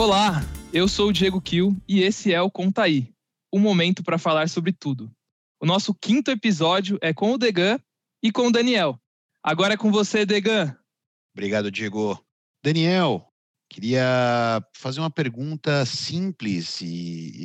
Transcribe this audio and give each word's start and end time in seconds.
Olá, 0.00 0.40
eu 0.72 0.88
sou 0.88 1.10
o 1.10 1.12
Diego 1.12 1.42
Kiel 1.42 1.76
e 1.86 2.00
esse 2.00 2.32
é 2.32 2.40
o 2.40 2.50
Contaí, 2.50 3.12
um 3.52 3.58
momento 3.58 4.02
para 4.02 4.16
falar 4.16 4.48
sobre 4.48 4.72
tudo. 4.72 5.12
O 5.60 5.66
nosso 5.66 5.92
quinto 5.92 6.30
episódio 6.30 6.98
é 7.02 7.12
com 7.12 7.34
o 7.34 7.36
Degan 7.36 7.78
e 8.22 8.32
com 8.32 8.46
o 8.46 8.50
Daniel. 8.50 8.98
Agora 9.44 9.74
é 9.74 9.76
com 9.76 9.92
você, 9.92 10.24
Degan. 10.24 10.74
Obrigado, 11.36 11.70
Diego. 11.70 12.18
Daniel, 12.64 13.28
queria 13.70 14.64
fazer 14.74 15.00
uma 15.00 15.10
pergunta 15.10 15.84
simples 15.84 16.80
e, 16.80 16.86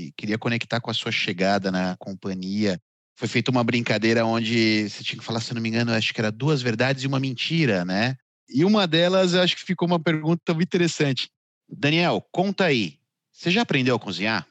e 0.05 0.13
queria 0.17 0.37
conectar 0.37 0.79
com 0.79 0.89
a 0.89 0.93
sua 0.93 1.11
chegada 1.11 1.69
na 1.69 1.97
companhia. 1.97 2.79
Foi 3.19 3.27
feita 3.27 3.51
uma 3.51 3.65
brincadeira 3.65 4.25
onde 4.25 4.89
você 4.89 5.03
tinha 5.03 5.19
que 5.19 5.25
falar, 5.25 5.41
se 5.41 5.53
não 5.53 5.61
me 5.61 5.67
engano, 5.67 5.91
acho 5.91 6.13
que 6.13 6.21
era 6.21 6.31
duas 6.31 6.61
verdades 6.61 7.03
e 7.03 7.07
uma 7.07 7.19
mentira, 7.19 7.83
né? 7.83 8.15
E 8.47 8.63
uma 8.63 8.87
delas, 8.87 9.35
acho 9.35 9.57
que 9.57 9.65
ficou 9.65 9.85
uma 9.85 9.99
pergunta 9.99 10.53
muito 10.53 10.69
interessante. 10.69 11.27
Daniel, 11.67 12.25
conta 12.31 12.65
aí. 12.65 12.99
Você 13.31 13.51
já 13.51 13.63
aprendeu 13.63 13.95
a 13.95 13.99
cozinhar? 13.99 14.47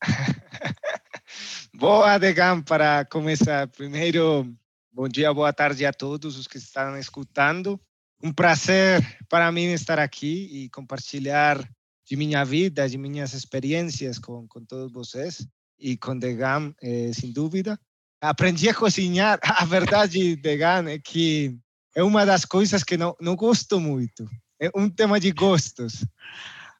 boa, 1.74 2.18
Degan, 2.18 2.62
para 2.62 3.04
começar. 3.04 3.66
Primeiro, 3.68 4.54
bom 4.92 5.08
dia, 5.08 5.34
boa 5.34 5.52
tarde 5.52 5.84
a 5.84 5.92
todos 5.92 6.38
os 6.38 6.46
que 6.46 6.58
estão 6.58 6.96
escutando. 6.96 7.80
Um 8.22 8.32
prazer 8.32 9.02
para 9.28 9.50
mim 9.52 9.72
estar 9.72 9.98
aqui 9.98 10.48
e 10.50 10.70
compartilhar 10.70 11.62
de 12.06 12.16
minha 12.16 12.44
vida, 12.44 12.88
de 12.88 12.96
minhas 12.96 13.34
experiências 13.34 14.18
com, 14.18 14.46
com 14.48 14.64
todos 14.64 14.92
vocês 14.92 15.46
e 15.78 15.96
com 15.96 16.16
Degan, 16.16 16.72
eh, 16.80 17.10
sem 17.12 17.32
dúvida. 17.32 17.78
Aprendi 18.20 18.68
a 18.68 18.74
cozinhar. 18.74 19.38
A 19.42 19.64
verdade, 19.64 20.36
Degan, 20.36 20.88
é 20.88 20.98
que 20.98 21.58
é 21.94 22.02
uma 22.02 22.24
das 22.24 22.44
coisas 22.44 22.82
que 22.82 22.96
não, 22.96 23.14
não 23.20 23.36
gosto 23.36 23.78
muito 23.78 24.26
é 24.60 24.70
um 24.74 24.88
tema 24.88 25.20
de 25.20 25.30
gostos. 25.32 26.04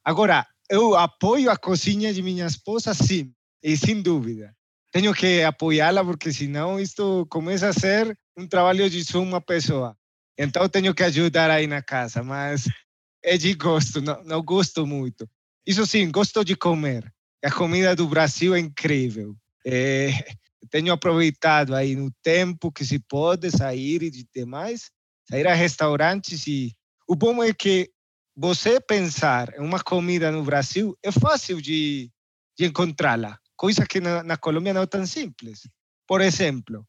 Agora, 0.04 0.46
eu 0.70 0.94
apoio 0.94 1.50
a 1.50 1.56
cozinha 1.56 2.12
de 2.12 2.22
minha 2.22 2.46
esposa, 2.46 2.94
sim, 2.94 3.32
e 3.62 3.76
sem 3.76 4.02
dúvida. 4.02 4.54
Tenho 4.92 5.12
que 5.12 5.42
apoiá-la 5.42 6.04
porque 6.04 6.32
senão 6.32 6.80
isto 6.80 7.26
começa 7.28 7.68
a 7.68 7.72
ser 7.72 8.16
um 8.36 8.46
trabalho 8.46 8.88
de 8.88 9.16
uma 9.16 9.40
pessoa. 9.40 9.96
Então 10.38 10.68
tenho 10.68 10.94
que 10.94 11.02
ajudar 11.02 11.50
aí 11.50 11.66
na 11.66 11.82
casa, 11.82 12.22
mas 12.22 12.68
é 13.22 13.36
de 13.36 13.54
gosto, 13.54 14.00
não, 14.00 14.22
não 14.24 14.42
gosto 14.42 14.86
muito. 14.86 15.28
Isso 15.66 15.86
sim, 15.86 16.10
gosto 16.10 16.44
de 16.44 16.54
comer. 16.54 17.12
A 17.44 17.50
comida 17.50 17.94
do 17.96 18.06
Brasil 18.06 18.54
é 18.54 18.58
incrível. 18.58 19.36
É, 19.66 20.10
tenho 20.70 20.92
aproveitado 20.92 21.74
aí 21.74 21.96
no 21.96 22.10
tempo 22.22 22.72
que 22.72 22.84
se 22.84 22.98
pode 22.98 23.50
sair 23.50 24.02
e 24.02 24.10
demais, 24.34 24.90
sair 25.28 25.46
a 25.46 25.54
restaurantes 25.54 26.46
e 26.46 26.72
o 27.06 27.14
bom 27.14 27.42
é 27.42 27.54
que 27.54 27.90
você 28.36 28.80
pensar 28.80 29.54
em 29.54 29.60
uma 29.60 29.82
comida 29.82 30.30
no 30.32 30.42
Brasil 30.42 30.98
é 31.02 31.12
fácil 31.12 31.62
de, 31.62 32.10
de 32.58 32.66
encontrá-la, 32.66 33.38
coisa 33.56 33.86
que 33.86 34.00
na, 34.00 34.22
na 34.22 34.36
Colômbia 34.36 34.74
não 34.74 34.82
é 34.82 34.86
tão 34.86 35.06
simples. 35.06 35.68
Por 36.06 36.20
exemplo, 36.20 36.84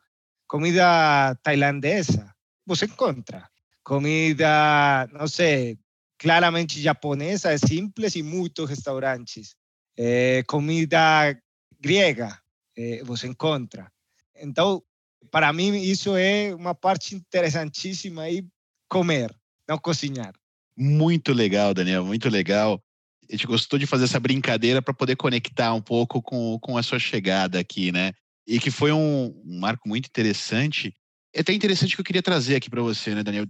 comida 0.48 1.36
tailandesa, 1.44 2.34
você 2.66 2.86
encontra. 2.86 3.48
Comida, 3.84 5.08
não 5.14 5.28
sei, 5.28 5.80
claramente 6.18 6.82
japonesa, 6.82 7.54
é 7.54 7.58
simples 7.58 8.16
e 8.16 8.24
muitos 8.24 8.68
restaurantes. 8.68 9.56
É, 9.96 10.44
comida 10.44 11.40
grega, 11.80 12.38
é, 12.76 13.04
você 13.04 13.28
encontra. 13.28 13.90
Então, 14.36 14.84
para 15.32 15.54
mim, 15.54 15.78
isso 15.78 16.16
é 16.18 16.54
uma 16.54 16.76
parte 16.76 17.16
interessantíssima 17.16 18.24
aí, 18.24 18.46
comer 18.90 19.37
não 19.68 19.78
cozinhar. 19.78 20.34
Muito 20.78 21.34
legal, 21.34 21.74
Daniel, 21.74 22.06
muito 22.06 22.30
legal. 22.30 22.82
A 23.30 23.34
gente 23.34 23.48
gostou 23.48 23.78
de 23.78 23.86
fazer 23.86 24.06
essa 24.06 24.20
brincadeira 24.20 24.82
para 24.82 24.94
poder 24.94 25.16
conectar 25.16 25.74
um 25.74 25.82
pouco 25.82 26.22
com, 26.22 26.58
com 26.60 26.78
a 26.78 26.84
sua 26.84 27.00
chegada 27.00 27.60
aqui, 27.60 27.92
né? 27.92 28.14
E 28.48 28.60
que 28.60 28.72
foi 28.72 28.92
um, 28.92 29.42
um 29.46 29.60
marco 29.60 29.90
muito 29.90 30.06
interessante. 30.06 30.94
É 31.34 31.42
até 31.42 31.52
interessante 31.52 31.96
que 31.96 32.02
eu 32.02 32.06
queria 32.06 32.22
trazer 32.22 32.56
aqui 32.56 32.70
para 32.70 32.82
você, 32.82 33.14
né, 33.14 33.24
Daniel? 33.24 33.46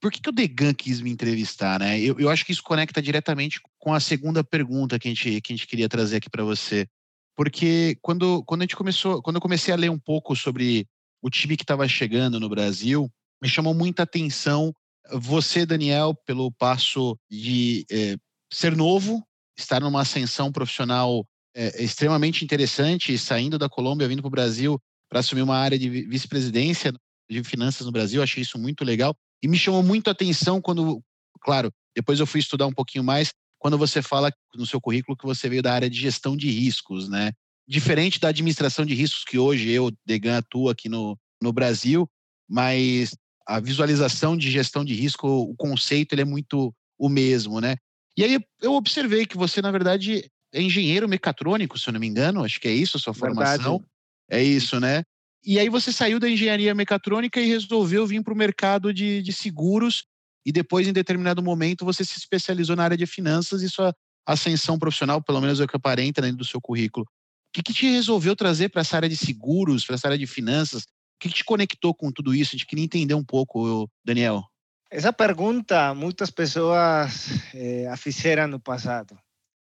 Por 0.00 0.10
que, 0.10 0.20
que 0.20 0.28
o 0.28 0.32
Degan 0.32 0.74
quis 0.74 1.00
me 1.00 1.10
entrevistar, 1.10 1.78
né? 1.78 2.00
Eu, 2.00 2.18
eu 2.18 2.28
acho 2.28 2.44
que 2.44 2.50
isso 2.50 2.62
conecta 2.62 3.00
diretamente 3.00 3.60
com 3.78 3.94
a 3.94 4.00
segunda 4.00 4.42
pergunta 4.42 4.98
que 4.98 5.06
a 5.06 5.10
gente, 5.10 5.40
que 5.40 5.52
a 5.52 5.56
gente 5.56 5.68
queria 5.68 5.88
trazer 5.88 6.16
aqui 6.16 6.28
para 6.28 6.42
você. 6.42 6.88
Porque 7.36 7.96
quando, 8.02 8.42
quando 8.44 8.62
a 8.62 8.64
gente 8.64 8.76
começou, 8.76 9.22
quando 9.22 9.36
eu 9.36 9.42
comecei 9.42 9.72
a 9.72 9.76
ler 9.76 9.90
um 9.90 9.98
pouco 9.98 10.34
sobre 10.34 10.86
o 11.22 11.30
time 11.30 11.56
que 11.56 11.62
estava 11.62 11.86
chegando 11.86 12.40
no 12.40 12.48
Brasil, 12.48 13.08
me 13.40 13.48
chamou 13.48 13.72
muita 13.72 14.02
atenção 14.02 14.74
você, 15.10 15.66
Daniel, 15.66 16.14
pelo 16.26 16.50
passo 16.52 17.18
de 17.30 17.84
é, 17.90 18.16
ser 18.52 18.76
novo, 18.76 19.22
estar 19.56 19.80
numa 19.80 20.02
ascensão 20.02 20.52
profissional 20.52 21.26
é, 21.54 21.82
extremamente 21.82 22.44
interessante, 22.44 23.16
saindo 23.18 23.58
da 23.58 23.68
Colômbia, 23.68 24.08
vindo 24.08 24.22
para 24.22 24.28
o 24.28 24.30
Brasil 24.30 24.80
para 25.12 25.20
assumir 25.20 25.42
uma 25.42 25.58
área 25.58 25.78
de 25.78 25.90
vice-presidência 25.90 26.90
de 27.28 27.44
finanças 27.44 27.84
no 27.84 27.92
Brasil, 27.92 28.22
achei 28.22 28.42
isso 28.42 28.58
muito 28.58 28.82
legal. 28.82 29.14
E 29.42 29.48
me 29.48 29.58
chamou 29.58 29.82
muito 29.82 30.08
a 30.08 30.12
atenção 30.12 30.58
quando, 30.58 31.02
claro, 31.42 31.70
depois 31.94 32.18
eu 32.18 32.26
fui 32.26 32.40
estudar 32.40 32.66
um 32.66 32.72
pouquinho 32.72 33.04
mais, 33.04 33.30
quando 33.58 33.76
você 33.76 34.00
fala 34.00 34.32
no 34.54 34.64
seu 34.64 34.80
currículo 34.80 35.16
que 35.16 35.26
você 35.26 35.50
veio 35.50 35.62
da 35.62 35.74
área 35.74 35.90
de 35.90 35.98
gestão 35.98 36.34
de 36.34 36.50
riscos, 36.50 37.10
né? 37.10 37.32
Diferente 37.68 38.18
da 38.18 38.28
administração 38.28 38.86
de 38.86 38.94
riscos 38.94 39.22
que 39.22 39.38
hoje 39.38 39.70
eu, 39.70 39.92
Degan, 40.06 40.38
atuo 40.38 40.70
aqui 40.70 40.88
no, 40.88 41.18
no 41.42 41.52
Brasil, 41.52 42.08
mas 42.48 43.14
a 43.46 43.60
visualização 43.60 44.36
de 44.36 44.50
gestão 44.50 44.84
de 44.84 44.94
risco, 44.94 45.26
o 45.26 45.54
conceito 45.54 46.14
ele 46.14 46.22
é 46.22 46.24
muito 46.24 46.74
o 46.98 47.08
mesmo, 47.08 47.60
né? 47.60 47.76
E 48.16 48.24
aí 48.24 48.38
eu 48.60 48.74
observei 48.74 49.26
que 49.26 49.36
você, 49.36 49.62
na 49.62 49.70
verdade, 49.70 50.30
é 50.52 50.60
engenheiro 50.60 51.08
mecatrônico, 51.08 51.78
se 51.78 51.88
eu 51.88 51.92
não 51.92 52.00
me 52.00 52.06
engano, 52.06 52.44
acho 52.44 52.60
que 52.60 52.68
é 52.68 52.72
isso 52.72 52.96
a 52.96 53.00
sua 53.00 53.14
formação. 53.14 53.78
Verdade. 53.78 53.92
É 54.30 54.42
isso, 54.42 54.78
né? 54.78 55.02
E 55.44 55.58
aí 55.58 55.68
você 55.68 55.92
saiu 55.92 56.20
da 56.20 56.28
engenharia 56.28 56.74
mecatrônica 56.74 57.40
e 57.40 57.48
resolveu 57.48 58.06
vir 58.06 58.22
para 58.22 58.32
o 58.32 58.36
mercado 58.36 58.92
de, 58.94 59.22
de 59.22 59.32
seguros 59.32 60.04
e 60.44 60.52
depois, 60.52 60.86
em 60.86 60.92
determinado 60.92 61.42
momento, 61.42 61.84
você 61.84 62.04
se 62.04 62.18
especializou 62.18 62.76
na 62.76 62.84
área 62.84 62.96
de 62.96 63.06
finanças 63.06 63.62
e 63.62 63.68
sua 63.68 63.94
ascensão 64.26 64.78
profissional, 64.78 65.22
pelo 65.22 65.40
menos 65.40 65.60
é 65.60 65.64
o 65.64 65.68
que 65.68 65.76
aparenta 65.76 66.20
dentro 66.20 66.38
do 66.38 66.44
seu 66.44 66.60
currículo. 66.60 67.06
O 67.06 67.52
que, 67.52 67.62
que 67.62 67.72
te 67.72 67.86
resolveu 67.86 68.34
trazer 68.34 68.68
para 68.68 68.80
essa 68.80 68.96
área 68.96 69.08
de 69.08 69.16
seguros, 69.16 69.84
para 69.84 69.94
essa 69.94 70.08
área 70.08 70.18
de 70.18 70.26
finanças? 70.26 70.84
Que 71.28 71.36
te 71.36 71.44
conectou 71.44 71.94
com 71.94 72.10
tudo 72.10 72.34
isso? 72.34 72.50
A 72.50 72.58
gente 72.58 72.66
queria 72.66 72.84
entender 72.84 73.14
um 73.14 73.24
pouco, 73.24 73.88
Daniel. 74.04 74.42
Essa 74.90 75.12
pergunta 75.12 75.94
muitas 75.94 76.30
pessoas 76.30 77.28
eh, 77.54 77.86
a 77.86 77.96
fizeram 77.96 78.48
no 78.48 78.60
passado. 78.60 79.16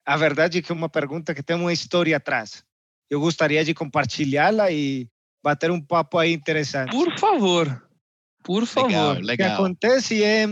A 0.07 0.17
verdade 0.17 0.59
é 0.59 0.63
que 0.63 0.73
é 0.73 0.75
uma 0.75 0.89
pergunta 0.89 1.35
que 1.35 1.43
tem 1.43 1.57
uma 1.57 1.73
história 1.73 2.17
atrás. 2.17 2.65
Eu 3.11 3.21
gostaria 3.21 3.65
de 3.65 3.75
compartilhá-la 3.75 4.71
e 4.71 5.09
bater 5.43 5.71
um 5.71 5.81
papo 5.81 6.19
aí 6.19 6.33
interessante. 6.33 6.91
Por 6.91 7.19
favor, 7.19 7.89
por 8.43 8.65
favor. 8.65 8.89
Legal, 8.89 9.21
legal. 9.21 9.35
O 9.35 9.37
que 9.37 9.63
acontece 9.63 10.25
é, 10.25 10.47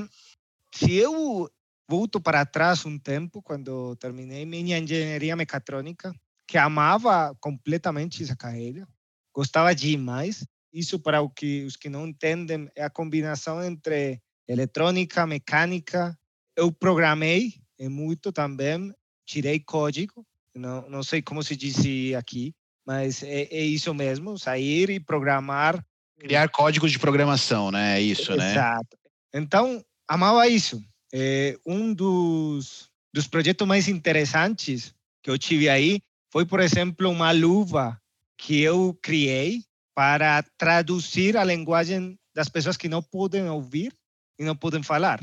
se 0.74 0.94
eu 0.94 1.48
volto 1.88 2.20
para 2.20 2.44
trás 2.44 2.84
um 2.84 2.98
tempo, 2.98 3.40
quando 3.42 3.96
terminei 3.96 4.44
minha 4.44 4.78
engenharia 4.78 5.34
mecatrônica, 5.34 6.12
que 6.46 6.58
amava 6.58 7.34
completamente 7.40 8.22
essa 8.22 8.36
carreira, 8.36 8.86
gostava 9.32 9.74
demais, 9.74 10.44
isso 10.72 10.98
para 10.98 11.20
o 11.20 11.28
que, 11.28 11.64
os 11.64 11.76
que 11.76 11.88
não 11.88 12.06
entendem 12.06 12.68
é 12.74 12.84
a 12.84 12.90
combinação 12.90 13.62
entre 13.62 14.20
eletrônica, 14.48 15.26
mecânica. 15.26 16.16
Eu 16.56 16.70
programei 16.72 17.54
muito 17.88 18.32
também, 18.32 18.92
tirei 19.26 19.58
código, 19.60 20.24
não, 20.54 20.88
não 20.88 21.02
sei 21.02 21.22
como 21.22 21.42
se 21.42 21.56
diz 21.56 21.76
aqui, 22.16 22.52
mas 22.86 23.22
é, 23.22 23.42
é 23.42 23.62
isso 23.62 23.94
mesmo, 23.94 24.38
sair 24.38 24.90
e 24.90 25.00
programar. 25.00 25.84
Criar 26.18 26.48
códigos 26.48 26.90
de 26.92 26.98
programação, 26.98 27.70
né? 27.70 27.98
É 27.98 28.02
isso, 28.02 28.34
né? 28.36 28.50
Exato. 28.50 28.98
Então, 29.32 29.82
amava 30.08 30.46
isso. 30.48 30.82
É, 31.12 31.56
um 31.66 31.94
dos, 31.94 32.90
dos 33.12 33.26
projetos 33.26 33.66
mais 33.66 33.88
interessantes 33.88 34.94
que 35.22 35.30
eu 35.30 35.38
tive 35.38 35.68
aí 35.68 36.00
foi, 36.30 36.44
por 36.44 36.60
exemplo, 36.60 37.08
uma 37.08 37.32
luva 37.32 38.00
que 38.36 38.60
eu 38.60 38.98
criei 39.02 39.62
para 39.94 40.42
traduzir 40.56 41.36
a 41.36 41.44
linguagem 41.44 42.18
das 42.34 42.48
pessoas 42.48 42.76
que 42.76 42.88
não 42.88 43.02
podem 43.02 43.48
ouvir 43.48 43.92
e 44.38 44.44
não 44.44 44.56
podem 44.56 44.82
falar. 44.82 45.20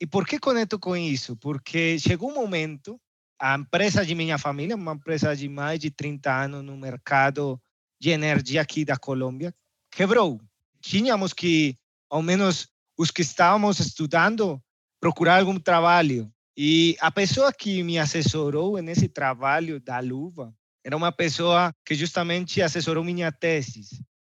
E 0.00 0.06
por 0.06 0.26
que 0.26 0.38
conecto 0.38 0.78
com 0.78 0.96
isso? 0.96 1.36
Porque 1.36 1.98
chegou 1.98 2.30
um 2.30 2.34
momento, 2.34 3.00
a 3.40 3.54
empresa 3.54 4.04
de 4.04 4.14
minha 4.14 4.38
família, 4.38 4.76
uma 4.76 4.92
empresa 4.92 5.34
de 5.34 5.48
mais 5.48 5.80
de 5.80 5.90
30 5.90 6.44
anos 6.44 6.64
no 6.64 6.76
mercado 6.76 7.60
de 8.00 8.10
energia 8.10 8.60
aqui 8.60 8.84
da 8.84 8.96
Colômbia, 8.96 9.54
quebrou. 9.90 10.40
Tínhamos 10.80 11.32
que, 11.32 11.76
ao 12.10 12.22
menos 12.22 12.68
os 12.98 13.10
que 13.10 13.22
estávamos 13.22 13.80
estudando, 13.80 14.60
procurar 15.00 15.40
algum 15.40 15.58
trabalho. 15.58 16.30
E 16.56 16.96
a 17.00 17.10
pessoa 17.10 17.52
que 17.52 17.82
me 17.82 17.98
assessorou 17.98 18.80
nesse 18.82 19.08
trabalho 19.08 19.78
da 19.80 20.00
luva 20.00 20.54
era 20.86 20.96
uma 20.96 21.10
pessoa 21.10 21.74
que 21.84 21.96
justamente 21.96 22.62
assessorou 22.62 23.02
minha 23.02 23.32
tese, 23.32 23.82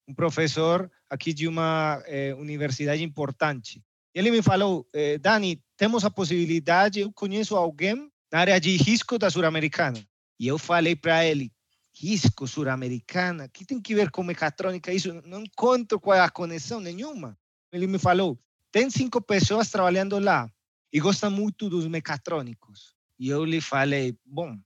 um 0.06 0.12
professor 0.12 0.90
aqui 1.08 1.32
de 1.32 1.48
uma 1.48 2.02
eh, 2.06 2.34
universidade 2.34 3.02
importante. 3.02 3.82
Ele 4.14 4.30
me 4.30 4.42
falou, 4.42 4.86
eh, 4.92 5.16
Dani, 5.16 5.58
temos 5.74 6.04
a 6.04 6.10
possibilidade, 6.10 7.00
eu 7.00 7.10
conheço 7.14 7.56
alguém 7.56 8.12
na 8.30 8.40
área 8.40 8.60
de 8.60 8.76
risco 8.76 9.18
da 9.18 9.30
Sul-Americana. 9.30 10.06
E 10.38 10.46
eu 10.46 10.58
falei 10.58 10.94
para 10.94 11.24
ele, 11.24 11.50
risco 11.94 12.46
sul-americana, 12.46 13.48
que 13.48 13.64
tem 13.64 13.80
que 13.80 13.94
ver 13.94 14.10
com 14.10 14.22
mecatrônica 14.22 14.92
isso? 14.92 15.14
Não 15.24 15.40
encontro 15.40 15.98
qual 15.98 16.18
é 16.18 16.20
a 16.20 16.28
conexão 16.28 16.78
nenhuma. 16.78 17.38
Ele 17.72 17.86
me 17.86 17.98
falou, 17.98 18.38
tem 18.70 18.90
cinco 18.90 19.18
pessoas 19.22 19.70
trabalhando 19.70 20.18
lá 20.18 20.46
e 20.92 21.00
gostam 21.00 21.30
muito 21.30 21.70
dos 21.70 21.86
mecatrônicos. 21.86 22.94
E 23.18 23.30
eu 23.30 23.46
lhe 23.46 23.62
falei, 23.62 24.14
bom, 24.26 24.58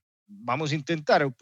vamos 0.44 0.70
tentar, 0.84 1.20
eu 1.20 1.34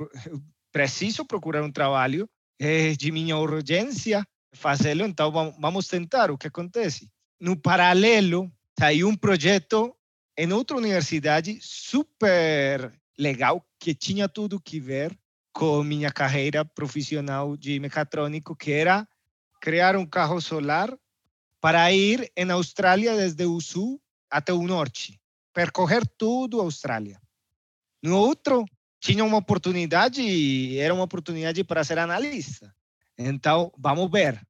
preciso 0.72 1.24
procurar 1.24 1.62
um 1.62 1.70
trabalho 1.70 2.28
é 2.58 2.92
de 2.92 3.10
minha 3.10 3.36
urgência 3.36 4.26
fazê-lo, 4.54 5.04
então 5.04 5.32
vamos 5.58 5.88
tentar 5.88 6.30
o 6.30 6.38
que 6.38 6.46
acontece. 6.46 7.10
No 7.40 7.56
paralelo, 7.56 8.52
saiu 8.78 9.08
um 9.08 9.16
projeto 9.16 9.96
em 10.36 10.52
outra 10.52 10.76
universidade 10.76 11.58
super 11.60 12.92
legal, 13.18 13.66
que 13.78 13.94
tinha 13.94 14.28
tudo 14.28 14.60
que 14.60 14.78
ver 14.78 15.16
com 15.52 15.82
minha 15.82 16.10
carreira 16.10 16.64
profissional 16.64 17.56
de 17.56 17.78
mecatrônico, 17.80 18.56
que 18.56 18.72
era 18.72 19.06
criar 19.60 19.96
um 19.96 20.06
carro 20.06 20.40
solar 20.40 20.96
para 21.60 21.92
ir 21.92 22.30
em 22.36 22.50
Austrália 22.50 23.16
desde 23.16 23.44
o 23.44 23.60
sul 23.60 24.00
até 24.30 24.52
o 24.52 24.62
norte, 24.62 25.20
percorrer 25.52 26.06
tudo 26.16 26.60
a 26.60 26.64
Austrália. 26.64 27.20
No 28.02 28.18
outro, 28.18 28.64
tinha 29.02 29.24
uma 29.24 29.38
oportunidade, 29.38 30.78
era 30.78 30.94
uma 30.94 31.02
oportunidade 31.02 31.64
para 31.64 31.82
ser 31.82 31.98
analista. 31.98 32.72
Então, 33.18 33.72
vamos 33.76 34.08
ver. 34.08 34.40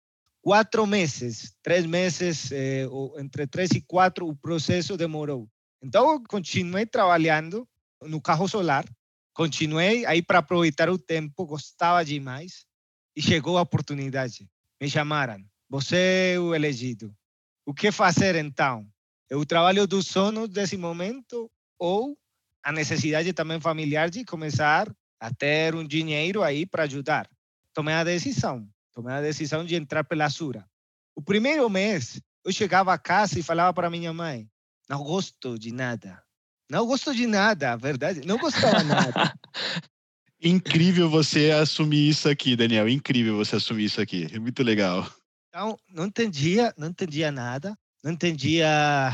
Quatro 0.42 0.86
meses, 0.86 1.56
três 1.62 1.86
meses, 1.86 2.52
eh, 2.52 2.86
entre 3.18 3.46
três 3.46 3.70
e 3.70 3.80
quatro, 3.80 4.28
o 4.28 4.36
processo 4.36 4.96
demorou. 4.96 5.48
Então, 5.82 6.22
continuei 6.24 6.84
trabalhando 6.84 7.66
no 8.02 8.20
carro 8.20 8.46
solar, 8.46 8.84
continuei 9.32 10.04
aí 10.04 10.20
para 10.20 10.40
aproveitar 10.40 10.90
o 10.90 10.98
tempo, 10.98 11.46
gostava 11.46 12.04
demais, 12.04 12.66
e 13.16 13.22
chegou 13.22 13.56
a 13.56 13.62
oportunidade. 13.62 14.48
Me 14.80 14.90
chamaram, 14.90 15.42
você 15.68 16.34
é 16.34 16.40
o 16.40 16.54
elegido. 16.54 17.14
O 17.64 17.72
que 17.72 17.90
fazer 17.90 18.34
então? 18.34 18.86
Eu 19.30 19.46
trabalho 19.46 19.86
dos 19.86 20.08
sonhos 20.08 20.48
desse 20.48 20.76
momento 20.76 21.50
ou 21.78 22.18
a 22.62 22.72
necessidade 22.72 23.32
também 23.32 23.60
familiar 23.60 24.10
de 24.10 24.24
começar 24.24 24.90
a 25.20 25.32
ter 25.32 25.74
um 25.74 25.86
dinheiro 25.86 26.42
aí 26.42 26.66
para 26.66 26.84
ajudar. 26.84 27.28
Tomei 27.74 27.94
a 27.94 28.04
decisão, 28.04 28.68
tomei 28.92 29.14
a 29.14 29.20
decisão 29.20 29.64
de 29.64 29.74
entrar 29.74 30.04
pela 30.04 30.28
Sura. 30.30 30.64
O 31.14 31.22
primeiro 31.22 31.68
mês, 31.68 32.20
eu 32.44 32.52
chegava 32.52 32.92
a 32.92 32.98
casa 32.98 33.38
e 33.38 33.42
falava 33.42 33.72
para 33.72 33.90
minha 33.90 34.12
mãe: 34.12 34.48
não 34.88 35.02
gosto 35.02 35.58
de 35.58 35.72
nada. 35.72 36.22
Não 36.70 36.86
gosto 36.86 37.14
de 37.14 37.26
nada, 37.26 37.76
verdade. 37.76 38.22
Não 38.26 38.38
gostava 38.38 38.82
nada. 38.82 39.34
Incrível 40.42 41.08
você 41.08 41.50
assumir 41.50 42.08
isso 42.08 42.28
aqui, 42.28 42.56
Daniel. 42.56 42.88
Incrível 42.88 43.36
você 43.36 43.56
assumir 43.56 43.84
isso 43.84 44.00
aqui. 44.00 44.28
É 44.32 44.38
muito 44.38 44.62
legal. 44.62 45.08
Então, 45.48 45.78
não 45.88 46.06
entendia, 46.06 46.74
não 46.76 46.88
entendia 46.88 47.30
nada. 47.30 47.78
Não 48.02 48.10
entendia. 48.10 49.12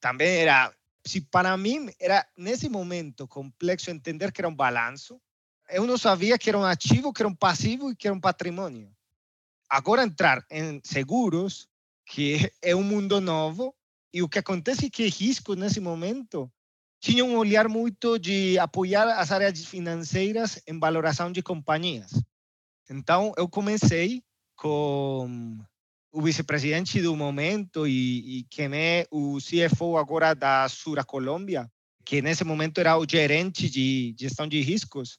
Também 0.00 0.38
era. 0.38 0.72
Se 1.04 1.20
para 1.20 1.56
mim 1.56 1.90
era 1.98 2.26
nesse 2.36 2.68
momento 2.68 3.26
complexo 3.26 3.90
entender 3.90 4.30
que 4.32 4.40
era 4.40 4.48
um 4.48 4.54
balanço, 4.54 5.20
eu 5.68 5.86
não 5.86 5.98
sabia 5.98 6.38
que 6.38 6.48
era 6.48 6.58
um 6.58 6.64
ativo, 6.64 7.12
que 7.12 7.22
era 7.22 7.28
um 7.28 7.34
passivo 7.34 7.90
e 7.90 7.96
que 7.96 8.06
era 8.06 8.14
um 8.14 8.20
patrimônio. 8.20 8.90
Agora 9.68 10.02
entrar 10.02 10.44
em 10.50 10.80
seguros, 10.84 11.68
que 12.06 12.50
é 12.62 12.74
um 12.76 12.82
mundo 12.82 13.20
novo, 13.20 13.74
e 14.12 14.22
o 14.22 14.28
que 14.28 14.38
acontece 14.38 14.86
é 14.86 14.90
que 14.90 15.08
risco 15.08 15.54
nesse 15.54 15.80
momento 15.80 16.52
tinha 17.00 17.24
um 17.24 17.36
olhar 17.36 17.68
muito 17.68 18.18
de 18.18 18.58
apoiar 18.58 19.18
as 19.18 19.32
áreas 19.32 19.64
financeiras 19.64 20.62
em 20.66 20.78
valoração 20.78 21.32
de 21.32 21.42
companhias. 21.42 22.12
Então, 22.88 23.32
eu 23.36 23.48
comecei 23.48 24.22
com 24.54 25.58
o 26.12 26.20
vice-presidente 26.20 27.00
do 27.00 27.16
momento 27.16 27.86
e, 27.86 28.38
e 28.38 28.42
quem 28.44 28.70
é 28.74 29.06
o 29.10 29.38
CFO 29.38 29.96
agora 29.96 30.34
da 30.34 30.68
Sura 30.68 31.02
Colômbia, 31.04 31.70
que 32.04 32.20
nesse 32.20 32.44
momento 32.44 32.78
era 32.78 32.98
o 32.98 33.06
gerente 33.08 33.70
de 33.70 34.14
gestão 34.18 34.46
de 34.46 34.60
riscos, 34.60 35.18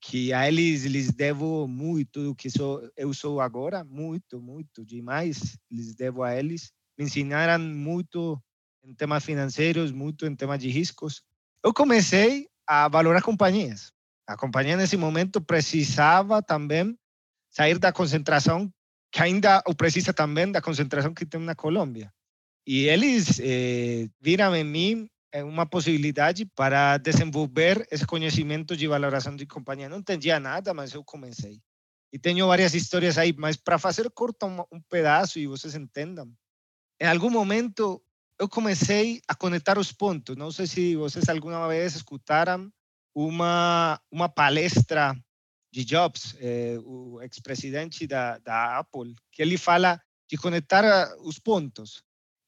que 0.00 0.32
a 0.32 0.48
eles 0.48 0.84
lhes 0.84 1.12
devo 1.12 1.68
muito 1.68 2.22
do 2.22 2.34
que 2.34 2.50
sou, 2.50 2.90
eu 2.96 3.12
sou 3.12 3.40
agora, 3.40 3.84
muito, 3.84 4.40
muito 4.40 4.84
demais, 4.84 5.56
lhes 5.70 5.94
devo 5.94 6.22
a 6.22 6.34
eles 6.34 6.72
me 6.96 7.04
ensinaram 7.04 7.62
muito 7.62 8.40
em 8.84 8.94
temas 8.94 9.24
financeiros, 9.24 9.92
muito 9.92 10.26
em 10.26 10.34
temas 10.34 10.58
de 10.58 10.68
riscos. 10.68 11.22
Eu 11.64 11.72
comecei 11.72 12.48
a 12.66 12.88
valorar 12.88 13.22
companhias. 13.22 13.92
A 14.26 14.36
companhia 14.36 14.76
nesse 14.76 14.96
momento 14.96 15.40
precisava 15.40 16.42
também 16.42 16.96
sair 17.50 17.78
da 17.78 17.92
concentração 17.92 18.72
que 19.12 19.22
ainda 19.22 19.62
o 19.66 19.74
precisa 19.74 20.12
também 20.14 20.50
da 20.50 20.62
concentração 20.62 21.12
que 21.12 21.26
tem 21.26 21.40
na 21.40 21.54
Colômbia. 21.54 22.10
E 22.66 22.88
eles 22.88 23.38
eh, 23.40 24.08
viram 24.20 24.56
em 24.56 24.64
mim 24.64 25.08
eh, 25.30 25.44
uma 25.44 25.66
possibilidade 25.66 26.46
para 26.46 26.96
desenvolver 26.96 27.86
esse 27.90 28.06
conhecimento 28.06 28.74
de 28.74 28.88
valoração 28.88 29.36
de 29.36 29.44
companhia. 29.44 29.88
Não 29.88 29.98
entendia 29.98 30.40
nada, 30.40 30.72
mas 30.72 30.94
eu 30.94 31.04
comecei. 31.04 31.60
E 32.10 32.18
tenho 32.18 32.46
várias 32.46 32.74
histórias 32.74 33.18
aí, 33.18 33.34
mas 33.36 33.56
para 33.56 33.78
fazer 33.78 34.10
curto 34.10 34.46
um, 34.46 34.60
um 34.72 34.80
pedaço 34.88 35.38
e 35.38 35.46
vocês 35.46 35.74
entendam, 35.74 36.32
em 37.00 37.06
algum 37.06 37.30
momento 37.30 38.02
eu 38.38 38.48
comecei 38.48 39.20
a 39.28 39.34
conectar 39.34 39.78
os 39.78 39.92
pontos. 39.92 40.36
Não 40.36 40.50
sei 40.50 40.66
se 40.66 40.96
vocês 40.96 41.28
alguma 41.28 41.68
vez 41.68 41.96
escutaram 41.96 42.72
uma, 43.14 44.00
uma 44.10 44.28
palestra 44.28 45.14
de 45.72 45.84
Jobs, 45.84 46.36
eh, 46.38 46.76
o 46.84 47.20
ex-presidente 47.22 48.06
da, 48.06 48.38
da 48.38 48.78
Apple, 48.78 49.14
que 49.30 49.40
ele 49.40 49.56
fala 49.56 50.00
de 50.28 50.36
conectar 50.36 51.16
os 51.20 51.38
pontos. 51.38 52.02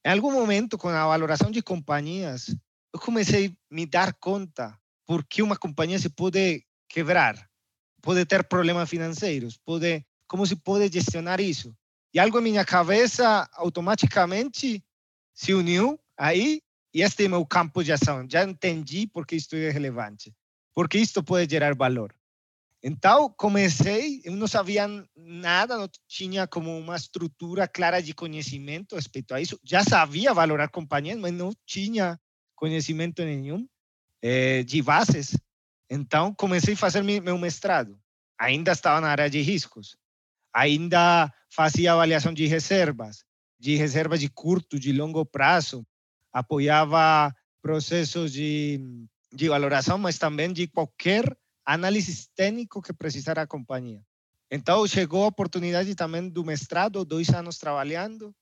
Em 0.04 0.10
algum 0.10 0.30
momento, 0.30 0.76
com 0.76 0.88
a 0.88 1.06
valoração 1.06 1.50
de 1.50 1.62
companhias, 1.62 2.54
eu 2.92 3.00
comecei 3.00 3.46
a 3.46 3.74
me 3.74 3.86
dar 3.86 4.12
conta 4.14 4.78
por 5.06 5.24
que 5.24 5.42
uma 5.42 5.56
companhia 5.56 5.98
se 5.98 6.10
pode 6.10 6.64
quebrar, 6.88 7.48
pode 8.02 8.24
ter 8.26 8.44
problemas 8.44 8.88
financeiros, 8.90 9.56
pode, 9.56 10.04
como 10.28 10.46
se 10.46 10.56
pode 10.56 10.92
gestionar 10.92 11.40
isso. 11.40 11.74
E 12.12 12.18
algo 12.18 12.38
em 12.38 12.42
minha 12.42 12.64
cabeça 12.64 13.48
automaticamente 13.54 14.84
se 15.32 15.54
uniu 15.54 15.98
aí 16.16 16.62
e 16.92 17.02
este 17.02 17.24
é 17.24 17.28
meu 17.28 17.44
campo 17.46 17.82
de 17.82 17.90
ação. 17.90 18.26
Já 18.30 18.44
entendi 18.44 19.06
por 19.06 19.26
que 19.26 19.34
isto 19.34 19.56
é 19.56 19.70
relevante, 19.70 20.32
porque 20.74 20.98
isto 20.98 21.22
pode 21.22 21.50
gerar 21.50 21.74
valor. 21.74 22.14
Então, 22.86 23.32
comecei, 23.38 24.20
eu 24.24 24.36
não 24.36 24.46
sabia 24.46 24.86
nada, 25.16 25.78
não 25.78 25.88
tinha 26.06 26.46
como 26.46 26.78
uma 26.78 26.96
estrutura 26.96 27.66
clara 27.66 28.02
de 28.02 28.12
conhecimento 28.12 28.94
respeito 28.94 29.34
a 29.34 29.40
isso. 29.40 29.58
Já 29.64 29.82
sabia 29.82 30.34
valorar 30.34 30.68
companhias, 30.68 31.18
mas 31.18 31.32
não 31.32 31.50
tinha 31.64 32.20
conhecimento 32.54 33.24
nenhum 33.24 33.66
eh, 34.22 34.62
de 34.64 34.82
bases. 34.82 35.34
Então, 35.88 36.34
comecei 36.34 36.74
a 36.74 36.76
fazer 36.76 37.02
meu 37.02 37.38
mestrado. 37.38 37.98
Ainda 38.38 38.72
estava 38.72 39.00
na 39.00 39.08
área 39.08 39.30
de 39.30 39.40
riscos 39.40 39.96
ainda 40.54 41.32
fazia 41.50 41.92
avaliação 41.92 42.32
de 42.32 42.46
reservas, 42.46 43.24
de 43.58 43.74
reservas 43.74 44.20
de 44.20 44.28
curto, 44.28 44.78
de 44.78 44.92
longo 44.92 45.26
prazo, 45.26 45.84
apoiava 46.32 47.34
processos 47.60 48.32
de, 48.32 48.80
de 49.32 49.48
valoração, 49.48 49.98
mas 49.98 50.16
também 50.16 50.52
de 50.52 50.68
qualquer 50.68 51.24
análise 51.64 52.28
técnico 52.34 52.82
que 52.82 52.92
precisar 52.92 53.38
a 53.38 53.46
companhia. 53.46 54.02
Então, 54.50 54.86
chegou 54.86 55.24
a 55.24 55.28
oportunidade 55.28 55.94
também 55.94 56.28
do 56.28 56.44
mestrado, 56.44 57.04
dois 57.04 57.28
anos 57.30 57.58
trabalhando, 57.58 58.34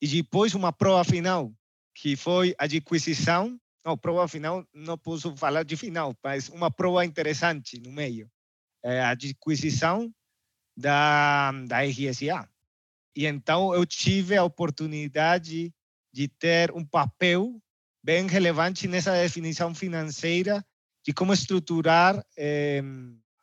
e 0.00 0.06
depois 0.06 0.54
uma 0.54 0.72
prova 0.72 1.02
final, 1.04 1.52
que 1.94 2.14
foi 2.14 2.54
a 2.58 2.66
de 2.66 2.78
aquisição. 2.78 3.58
Não, 3.84 3.96
prova 3.96 4.28
final, 4.28 4.64
não 4.72 4.98
posso 4.98 5.34
falar 5.36 5.64
de 5.64 5.76
final, 5.76 6.14
mas 6.22 6.48
uma 6.48 6.70
prova 6.70 7.04
interessante 7.04 7.80
no 7.80 7.90
meio. 7.90 8.30
É 8.84 9.00
a 9.02 9.14
de 9.14 9.30
aquisição 9.30 10.12
da, 10.76 11.50
da 11.66 11.82
RSA. 11.82 12.48
E 13.16 13.26
então 13.26 13.74
eu 13.74 13.84
tive 13.84 14.36
a 14.36 14.44
oportunidade 14.44 15.74
de 16.12 16.28
ter 16.28 16.70
um 16.72 16.84
papel 16.84 17.60
bem 18.02 18.26
relevante 18.26 18.86
nessa 18.86 19.12
definição 19.12 19.74
financeira 19.74 20.64
de 21.04 21.12
como 21.12 21.32
estruturar 21.32 22.24
eh, 22.36 22.82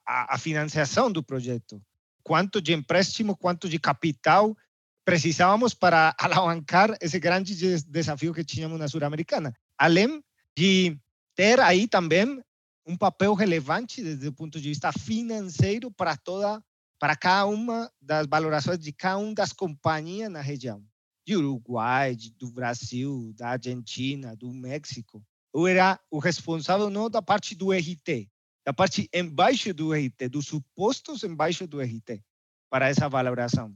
a, 0.06 0.36
a 0.36 0.38
financiação 0.38 1.12
do 1.12 1.24
projeto. 1.24 1.82
Quanto 2.24 2.62
de 2.62 2.74
empréstimo, 2.74 3.36
quanto 3.36 3.68
de 3.70 3.80
capital 3.80 4.56
precisávamos 5.04 5.74
para 5.74 6.16
alavancar 6.20 6.98
esse 7.00 7.20
grande 7.20 7.56
desafio 7.84 8.34
que 8.34 8.44
tínhamos 8.44 8.80
na 8.80 8.88
Sul-Americana. 8.88 9.54
Além 9.78 10.24
de 10.58 10.98
ter 11.36 11.60
aí 11.60 11.88
também 11.88 12.42
um 12.86 12.98
papel 12.98 13.34
relevante 13.34 14.04
desde 14.04 14.28
o 14.28 14.34
ponto 14.34 14.60
de 14.60 14.70
vista 14.70 14.92
financeiro 14.92 15.92
para 15.92 16.16
toda 16.16 16.64
para 16.98 17.16
cada 17.16 17.46
uma 17.46 17.92
das 18.02 18.26
valorações 18.26 18.80
de 18.80 18.92
cada 18.94 19.18
uma 19.18 19.34
das 19.34 19.52
companhias 19.52 20.32
na 20.32 20.42
região. 20.42 20.84
De 21.26 21.36
Uruguai, 21.36 22.16
de, 22.16 22.32
do 22.32 22.52
Brasil, 22.52 23.34
da 23.36 23.50
Argentina, 23.50 24.36
do 24.36 24.52
México. 24.54 25.24
Eu 25.56 25.68
era 25.68 25.98
o 26.12 26.20
responsável 26.20 26.90
não 26.90 27.10
da 27.10 27.22
parte 27.22 27.56
do 27.56 27.72
RT, 27.72 28.30
da 28.66 28.74
parte 28.74 29.10
embaixo 29.14 29.74
do 29.74 29.94
RT, 29.94 30.28
dos 30.30 30.48
supostos 30.48 31.24
embaixo 31.24 31.66
do 31.66 31.80
RT, 31.80 32.22
para 32.70 32.90
essa 32.90 33.08
valoração. 33.08 33.74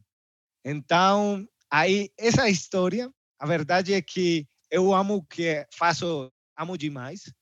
Então, 0.66 1.48
aí, 1.72 2.12
essa 2.18 2.50
história, 2.50 3.10
a 3.40 3.48
verdade 3.48 3.94
é 3.94 4.02
que 4.02 4.46
eu 4.70 4.94
amo 4.94 5.16
o 5.16 5.24
que 5.24 5.66
faço, 5.74 6.30
amo 6.58 6.78
demais. 6.78 7.34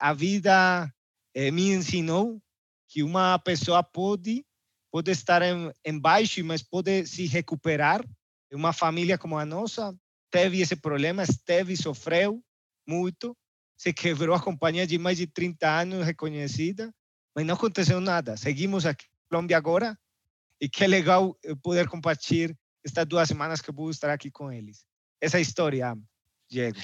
A 0.00 0.12
vida 0.12 0.92
eh, 1.32 1.52
me 1.52 1.70
ensinou 1.70 2.42
que 2.88 3.04
uma 3.04 3.38
pessoa 3.38 3.84
pode 3.84 4.44
pode 4.90 5.10
estar 5.12 5.42
em, 5.42 5.72
embaixo, 5.84 6.42
mas 6.44 6.62
pode 6.62 7.06
se 7.06 7.26
recuperar. 7.26 8.04
Uma 8.52 8.72
família 8.72 9.18
como 9.18 9.38
a 9.38 9.44
nossa 9.44 9.94
teve 10.30 10.60
esse 10.60 10.74
problema, 10.74 11.22
esteve, 11.22 11.76
sofreu 11.76 12.42
muito, 12.86 13.36
se 13.76 13.92
quebrou 13.92 14.34
a 14.34 14.40
companhia 14.40 14.86
de 14.86 14.98
mais 14.98 15.18
de 15.18 15.26
30 15.26 15.68
anos 15.68 16.06
reconhecida, 16.06 16.92
mas 17.34 17.44
não 17.44 17.54
aconteceu 17.54 18.00
nada. 18.00 18.36
Seguimos 18.36 18.86
aqui 18.86 19.04
na 19.04 19.28
Colômbia 19.28 19.56
agora 19.56 19.98
e 20.60 20.68
que 20.68 20.86
legal 20.86 21.38
poder 21.62 21.88
compartilhar 21.88 22.54
estas 22.84 23.06
duas 23.06 23.28
semanas 23.28 23.60
que 23.60 23.68
eu 23.68 23.74
vou 23.74 23.90
estar 23.90 24.10
aqui 24.10 24.30
com 24.30 24.50
eles. 24.50 24.84
Essa 25.20 25.40
história, 25.40 25.96
Diego. 26.48 26.78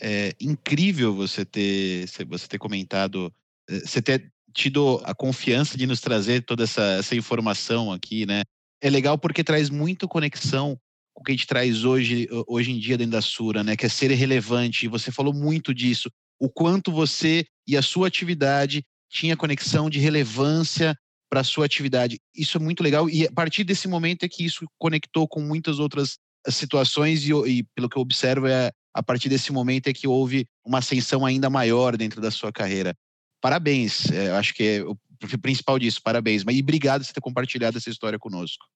É 0.00 0.34
incrível 0.40 1.14
você 1.14 1.44
ter, 1.44 2.06
você 2.26 2.48
ter 2.48 2.58
comentado, 2.58 3.32
eh, 3.68 3.80
você 3.80 4.02
ter 4.02 4.32
tido 4.52 5.00
a 5.04 5.14
confiança 5.14 5.76
de 5.76 5.86
nos 5.86 6.00
trazer 6.00 6.42
toda 6.42 6.64
essa, 6.64 6.82
essa 6.98 7.16
informação 7.16 7.92
aqui, 7.92 8.26
né? 8.26 8.42
É 8.80 8.90
legal 8.90 9.18
porque 9.18 9.42
traz 9.42 9.70
muito 9.70 10.08
conexão 10.08 10.78
com 11.12 11.22
o 11.22 11.24
que 11.24 11.32
a 11.32 11.34
gente 11.34 11.46
traz 11.46 11.84
hoje, 11.84 12.28
hoje 12.46 12.72
em 12.72 12.78
dia 12.78 12.98
dentro 12.98 13.12
da 13.12 13.22
Sura, 13.22 13.62
né? 13.62 13.76
Que 13.76 13.86
é 13.86 13.88
ser 13.88 14.10
relevante. 14.10 14.88
Você 14.88 15.10
falou 15.10 15.32
muito 15.32 15.72
disso. 15.72 16.10
O 16.44 16.50
quanto 16.50 16.92
você 16.92 17.46
e 17.66 17.74
a 17.74 17.80
sua 17.80 18.06
atividade 18.06 18.84
tinha 19.08 19.34
conexão 19.34 19.88
de 19.88 19.98
relevância 19.98 20.94
para 21.30 21.40
a 21.40 21.44
sua 21.44 21.64
atividade. 21.64 22.20
Isso 22.36 22.58
é 22.58 22.60
muito 22.60 22.82
legal. 22.82 23.08
E 23.08 23.26
a 23.26 23.32
partir 23.32 23.64
desse 23.64 23.88
momento 23.88 24.24
é 24.24 24.28
que 24.28 24.44
isso 24.44 24.66
conectou 24.78 25.26
com 25.26 25.40
muitas 25.40 25.78
outras 25.78 26.18
situações 26.50 27.26
e, 27.26 27.32
e, 27.32 27.62
pelo 27.74 27.88
que 27.88 27.96
eu 27.96 28.02
observo 28.02 28.46
é 28.46 28.70
a 28.92 29.02
partir 29.02 29.30
desse 29.30 29.50
momento 29.52 29.86
é 29.86 29.94
que 29.94 30.06
houve 30.06 30.46
uma 30.62 30.80
ascensão 30.80 31.24
ainda 31.24 31.48
maior 31.48 31.96
dentro 31.96 32.20
da 32.20 32.30
sua 32.30 32.52
carreira. 32.52 32.94
Parabéns, 33.40 34.10
é, 34.10 34.30
acho 34.32 34.52
que 34.52 34.62
é 34.64 34.82
o 34.82 34.98
principal 35.40 35.78
disso, 35.78 36.02
parabéns. 36.04 36.44
Mas 36.44 36.56
e 36.56 36.60
obrigado 36.60 37.06
por 37.06 37.12
ter 37.14 37.22
compartilhado 37.22 37.78
essa 37.78 37.88
história 37.88 38.18
conosco. 38.18 38.66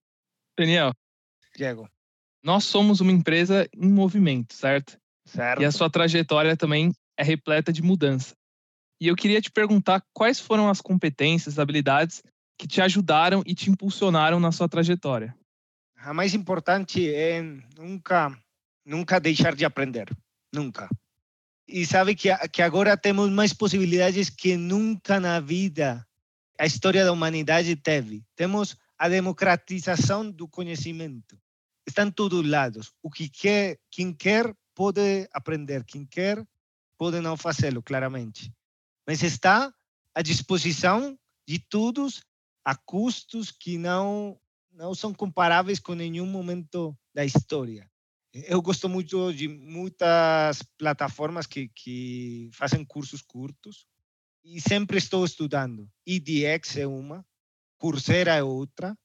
Daniel. 0.59 0.95
Diego. 1.55 1.87
Nós 2.43 2.65
somos 2.65 3.03
uma 3.03 3.13
empresa 3.13 3.69
em 3.77 3.91
movimento, 3.91 4.55
certo? 4.55 4.97
Certo. 5.27 5.61
E 5.61 5.67
a 5.67 5.71
sua 5.71 5.91
trajetória 5.91 6.57
também 6.57 6.95
é 7.19 7.23
repleta 7.25 7.73
de 7.73 7.83
mudança. 7.83 8.35
E 9.01 9.09
eu 9.09 9.17
queria 9.17 9.41
te 9.41 9.51
perguntar 9.51 10.03
quais 10.13 10.41
foram 10.41 10.69
as 10.69 10.81
competências, 10.81 11.59
habilidades 11.59 12.23
que 12.57 12.67
te 12.67 12.81
ajudaram 12.81 13.43
e 13.45 13.55
te 13.55 13.71
impulsionaram 13.71 14.41
na 14.41 14.53
sua 14.53 14.69
trajetória. 14.69 15.37
A 15.97 16.15
mais 16.15 16.33
importante 16.35 17.13
é 17.13 17.43
nunca 17.77 18.37
nunca 18.85 19.21
deixar 19.21 19.55
de 19.55 19.65
aprender, 19.65 20.09
nunca. 20.53 20.89
E 21.67 21.85
sabe 21.85 22.15
que, 22.15 22.35
que 22.49 22.63
agora 22.63 22.97
temos 22.97 23.31
mais 23.31 23.53
possibilidades 23.53 24.31
que 24.31 24.57
nunca 24.57 25.21
na 25.21 25.39
vida 25.39 26.07
a 26.59 26.65
história 26.65 27.05
da 27.05 27.13
humanidade 27.13 27.77
teve. 27.77 28.25
Temos 28.35 28.77
a 28.99 29.09
democratização 29.09 30.29
do 30.29 30.49
conhecimento. 30.49 31.39
Está 31.87 32.03
em 32.03 32.11
todos 32.11 32.41
os 32.41 32.49
lados. 32.49 32.93
O 33.03 33.11
que 33.11 33.29
quer, 33.29 33.79
quem 33.91 34.13
quer 34.13 34.53
pode 34.75 35.29
aprender, 35.33 35.85
quem 35.85 36.07
quer 36.07 36.43
pode 36.99 37.21
não 37.21 37.37
fazê-lo, 37.37 37.83
claramente. 37.83 38.53
Mas 39.07 39.23
está 39.23 39.73
à 40.15 40.21
disposição 40.21 41.19
de 41.47 41.59
todos 41.59 42.23
a 42.65 42.75
custos 42.75 43.51
que 43.51 43.79
não 43.79 44.39
não 44.71 44.95
são 44.95 45.13
comparáveis 45.13 45.81
com 45.81 45.95
nenhum 45.95 46.27
momento 46.27 46.97
da 47.13 47.25
história. 47.25 47.91
Eu 48.33 48.63
gosto 48.63 48.89
muito 48.89 49.33
de 49.33 49.49
muitas 49.49 50.63
plataformas 50.77 51.47
que, 51.47 51.69
que 51.75 52.49
fazem 52.53 52.85
cursos 52.85 53.21
curtos 53.21 53.87
e 54.45 54.61
sempre 54.61 54.99
estou 54.99 55.25
estudando. 55.25 55.91
EDX 56.07 56.77
é 56.77 56.87
uma, 56.87 57.27
Coursera 57.79 58.35
é 58.35 58.43
outra, 58.43 58.97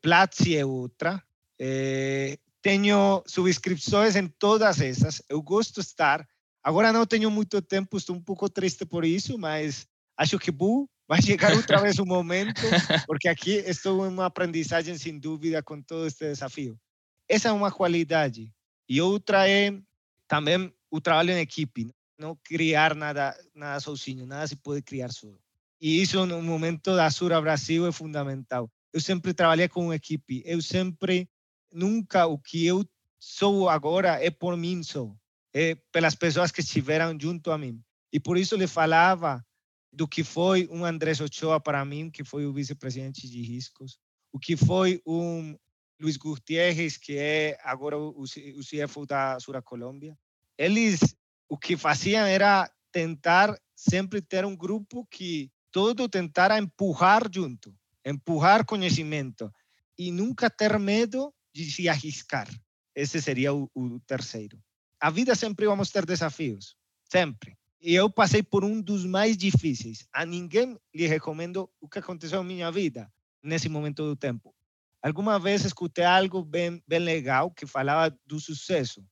Platzi 0.00 0.56
é 0.56 0.64
outra. 0.64 1.22
É, 1.58 2.38
tenho 2.62 3.22
subscrições 3.26 4.16
em 4.16 4.28
todas 4.28 4.80
essas. 4.80 5.22
Eu 5.28 5.42
gosto 5.42 5.80
de 5.80 5.86
estar. 5.86 6.26
Agora 6.68 6.92
não 6.92 7.06
tenho 7.06 7.30
muito 7.30 7.62
tempo, 7.62 7.96
estou 7.96 8.14
um 8.14 8.20
pouco 8.20 8.46
triste 8.46 8.84
por 8.84 9.02
isso, 9.02 9.38
mas 9.38 9.86
acho 10.14 10.38
que 10.38 10.50
vou, 10.50 10.86
vai 11.08 11.22
chegar 11.22 11.56
outra 11.56 11.80
vez 11.80 11.98
o 11.98 12.04
momento, 12.04 12.60
porque 13.08 13.26
aqui 13.26 13.52
estou 13.52 14.04
em 14.04 14.10
uma 14.10 14.26
aprendizagem 14.26 14.98
sem 14.98 15.18
dúvida 15.18 15.62
com 15.62 15.80
todo 15.80 16.06
este 16.06 16.26
desafio. 16.26 16.78
Essa 17.26 17.48
é 17.48 17.52
uma 17.52 17.72
qualidade 17.72 18.52
e 18.86 19.00
outra 19.00 19.48
é 19.48 19.80
também 20.28 20.70
o 20.90 21.00
trabalho 21.00 21.30
em 21.30 21.40
equipe, 21.40 21.90
não 22.18 22.36
criar 22.44 22.94
nada, 22.94 23.34
nada 23.54 23.80
sozinho, 23.80 24.26
nada 24.26 24.46
se 24.46 24.56
pode 24.56 24.82
criar 24.82 25.10
só. 25.10 25.32
E 25.80 26.02
isso 26.02 26.26
no 26.26 26.42
momento 26.42 26.94
da 26.94 27.10
Sura 27.10 27.40
Brasil 27.40 27.86
é 27.86 27.92
fundamental. 27.92 28.70
Eu 28.92 29.00
sempre 29.00 29.32
trabalhei 29.32 29.68
com 29.68 29.94
equipe, 29.94 30.42
eu 30.44 30.60
sempre, 30.60 31.30
nunca 31.72 32.26
o 32.26 32.36
que 32.36 32.66
eu 32.66 32.86
sou 33.18 33.70
agora 33.70 34.22
é 34.22 34.30
por 34.30 34.54
mim 34.54 34.82
só, 34.82 35.10
é 35.54 35.76
pelas 35.92 36.14
pessoas 36.14 36.50
que 36.50 36.60
estiveram 36.60 37.16
junto 37.20 37.50
a 37.50 37.58
mim. 37.58 37.80
E 38.12 38.20
por 38.20 38.36
isso 38.36 38.56
lhe 38.56 38.66
falava 38.66 39.44
do 39.92 40.06
que 40.06 40.22
foi 40.22 40.68
um 40.70 40.84
Andrés 40.84 41.20
Ochoa 41.20 41.60
para 41.60 41.84
mim, 41.84 42.10
que 42.10 42.24
foi 42.24 42.46
o 42.46 42.52
vice-presidente 42.52 43.28
de 43.28 43.42
riscos, 43.42 43.98
o 44.32 44.38
que 44.38 44.56
foi 44.56 45.00
um 45.06 45.56
Luiz 46.00 46.16
Gutierrez, 46.16 46.96
que 46.96 47.16
é 47.16 47.58
agora 47.62 47.98
o 47.98 48.24
CFO 48.24 49.06
da 49.06 49.40
Sura 49.40 49.60
Colômbia, 49.60 50.16
eles 50.56 51.00
o 51.48 51.56
que 51.56 51.76
faziam 51.76 52.26
era 52.26 52.70
tentar 52.92 53.58
sempre 53.74 54.20
ter 54.20 54.44
um 54.44 54.54
grupo 54.54 55.06
que 55.10 55.50
todo 55.72 56.08
tentara 56.08 56.58
empurrar 56.58 57.22
junto, 57.32 57.74
empurrar 58.04 58.66
conhecimento 58.66 59.50
e 59.98 60.10
nunca 60.10 60.50
ter 60.50 60.78
medo 60.78 61.32
de 61.54 61.70
se 61.70 61.88
arriscar. 61.88 62.48
Esse 62.94 63.20
seria 63.20 63.52
o, 63.54 63.70
o 63.74 64.00
terceiro. 64.00 64.58
A 65.00 65.10
vida 65.10 65.34
sempre 65.34 65.66
vamos 65.66 65.90
ter 65.90 66.04
desafios, 66.04 66.76
sempre. 67.10 67.56
E 67.80 67.94
eu 67.94 68.10
passei 68.10 68.42
por 68.42 68.64
um 68.64 68.80
dos 68.80 69.04
mais 69.04 69.36
difíceis. 69.36 70.06
A 70.12 70.26
ninguém 70.26 70.76
lhe 70.92 71.06
recomendo 71.06 71.70
o 71.80 71.88
que 71.88 72.00
aconteceu 72.00 72.38
na 72.42 72.48
minha 72.48 72.72
vida 72.72 73.10
nesse 73.42 73.68
momento 73.68 74.02
do 74.02 74.16
tempo. 74.16 74.52
Alguma 75.00 75.38
vez 75.38 75.64
escutei 75.64 76.04
algo 76.04 76.42
bem, 76.42 76.82
bem 76.86 76.98
legal 76.98 77.52
que 77.52 77.64
falava 77.66 78.16
do 78.26 78.40
sucesso. 78.40 79.06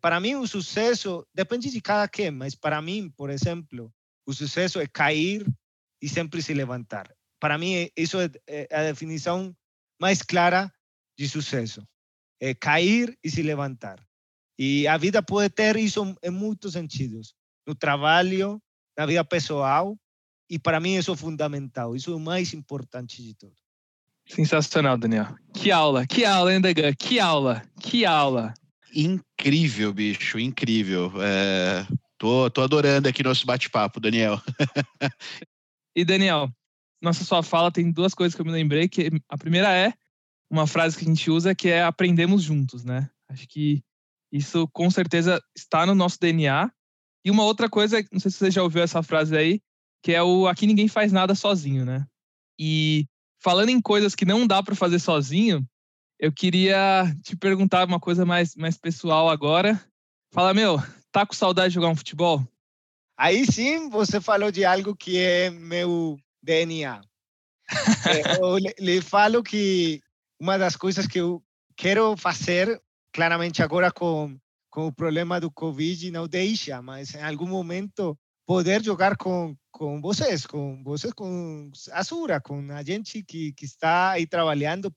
Para 0.00 0.18
mim, 0.18 0.34
o 0.34 0.46
sucesso 0.46 1.26
depende 1.32 1.70
de 1.70 1.80
cada 1.80 2.08
quem, 2.08 2.30
mas 2.30 2.56
para 2.56 2.82
mim, 2.82 3.08
por 3.10 3.30
exemplo, 3.30 3.92
o 4.26 4.32
sucesso 4.32 4.80
é 4.80 4.86
cair 4.86 5.46
e 6.02 6.08
sempre 6.08 6.42
se 6.42 6.52
levantar. 6.52 7.12
Para 7.40 7.56
mim, 7.56 7.88
isso 7.96 8.18
é, 8.20 8.28
é 8.48 8.76
a 8.76 8.82
definição 8.82 9.56
mais 10.00 10.22
clara 10.22 10.72
de 11.16 11.28
sucesso. 11.28 11.86
É 12.40 12.54
cair 12.54 13.16
e 13.22 13.30
se 13.30 13.42
levantar. 13.42 14.07
E 14.58 14.88
a 14.88 14.96
vida 14.96 15.22
pode 15.22 15.50
ter 15.50 15.76
isso 15.76 16.16
em 16.22 16.30
muitos 16.30 16.72
sentidos. 16.72 17.34
No 17.66 17.74
trabalho, 17.74 18.60
na 18.96 19.06
vida 19.06 19.24
pessoal. 19.24 19.96
E 20.50 20.58
para 20.58 20.80
mim 20.80 20.96
isso 20.96 21.12
é 21.12 21.16
fundamental. 21.16 21.94
Isso 21.94 22.10
é 22.10 22.16
o 22.16 22.20
mais 22.20 22.52
importante 22.52 23.22
de 23.22 23.34
tudo. 23.34 23.54
Sensacional, 24.26 24.98
Daniel. 24.98 25.34
Que 25.54 25.70
aula, 25.70 26.06
que 26.06 26.24
aula, 26.24 26.52
hein, 26.52 26.60
Degan? 26.60 26.92
Que 26.94 27.18
aula, 27.18 27.62
que 27.80 28.04
aula. 28.04 28.52
Incrível, 28.94 29.92
bicho, 29.92 30.38
incrível. 30.38 31.12
É, 31.22 31.86
tô, 32.18 32.50
tô 32.50 32.62
adorando 32.62 33.08
aqui 33.08 33.22
nosso 33.22 33.46
bate-papo, 33.46 34.00
Daniel. 34.00 34.40
e, 35.96 36.04
Daniel, 36.04 36.50
nossa 37.00 37.24
sua 37.24 37.42
fala 37.42 37.70
tem 37.70 37.90
duas 37.90 38.12
coisas 38.12 38.34
que 38.34 38.40
eu 38.40 38.46
me 38.46 38.52
lembrei, 38.52 38.88
que 38.88 39.10
a 39.28 39.38
primeira 39.38 39.74
é 39.74 39.92
uma 40.50 40.66
frase 40.66 40.96
que 40.96 41.04
a 41.04 41.08
gente 41.08 41.30
usa 41.30 41.54
que 41.54 41.68
é 41.68 41.82
aprendemos 41.82 42.42
juntos, 42.42 42.84
né? 42.84 43.08
Acho 43.30 43.46
que 43.48 43.82
isso 44.32 44.68
com 44.68 44.90
certeza 44.90 45.40
está 45.56 45.86
no 45.86 45.94
nosso 45.94 46.18
DNA. 46.20 46.70
E 47.24 47.30
uma 47.30 47.44
outra 47.44 47.68
coisa, 47.68 48.02
não 48.12 48.20
sei 48.20 48.30
se 48.30 48.38
você 48.38 48.50
já 48.50 48.62
ouviu 48.62 48.82
essa 48.82 49.02
frase 49.02 49.36
aí, 49.36 49.60
que 50.02 50.12
é 50.12 50.22
o 50.22 50.46
aqui 50.46 50.66
ninguém 50.66 50.88
faz 50.88 51.12
nada 51.12 51.34
sozinho, 51.34 51.84
né? 51.84 52.06
E 52.58 53.06
falando 53.40 53.70
em 53.70 53.80
coisas 53.80 54.14
que 54.14 54.24
não 54.24 54.46
dá 54.46 54.62
para 54.62 54.74
fazer 54.74 54.98
sozinho, 54.98 55.66
eu 56.18 56.32
queria 56.32 57.04
te 57.22 57.36
perguntar 57.36 57.86
uma 57.86 58.00
coisa 58.00 58.24
mais, 58.24 58.54
mais 58.56 58.76
pessoal 58.76 59.28
agora. 59.28 59.80
Fala, 60.32 60.52
meu, 60.52 60.78
tá 61.12 61.24
com 61.24 61.34
saudade 61.34 61.70
de 61.70 61.74
jogar 61.76 61.88
um 61.88 61.96
futebol? 61.96 62.46
Aí 63.16 63.44
sim 63.46 63.88
você 63.88 64.20
falou 64.20 64.50
de 64.50 64.64
algo 64.64 64.94
que 64.94 65.18
é 65.18 65.50
meu 65.50 66.18
DNA. 66.42 67.00
É, 68.08 68.40
eu 68.40 68.56
lhe 68.56 69.02
falo 69.02 69.42
que 69.42 70.00
uma 70.40 70.56
das 70.56 70.74
coisas 70.74 71.06
que 71.06 71.20
eu 71.20 71.42
quero 71.76 72.16
fazer, 72.16 72.80
claramente 73.12 73.62
agora 73.62 73.90
com, 73.90 74.38
com 74.70 74.86
o 74.86 74.92
problema 74.92 75.40
do 75.40 75.50
Covid, 75.50 76.10
não 76.10 76.28
deixa, 76.28 76.80
mas 76.82 77.14
em 77.14 77.22
algum 77.22 77.46
momento 77.46 78.18
poder 78.46 78.82
jogar 78.82 79.16
com, 79.16 79.54
com 79.70 80.00
vocês, 80.00 80.46
com 80.46 80.82
vocês, 80.82 81.12
com 81.12 81.70
Azura, 81.92 82.40
com 82.40 82.72
a 82.72 82.82
gente 82.82 83.22
que, 83.22 83.52
que 83.52 83.64
está 83.64 84.10
aí 84.12 84.26
trabalhando, 84.26 84.90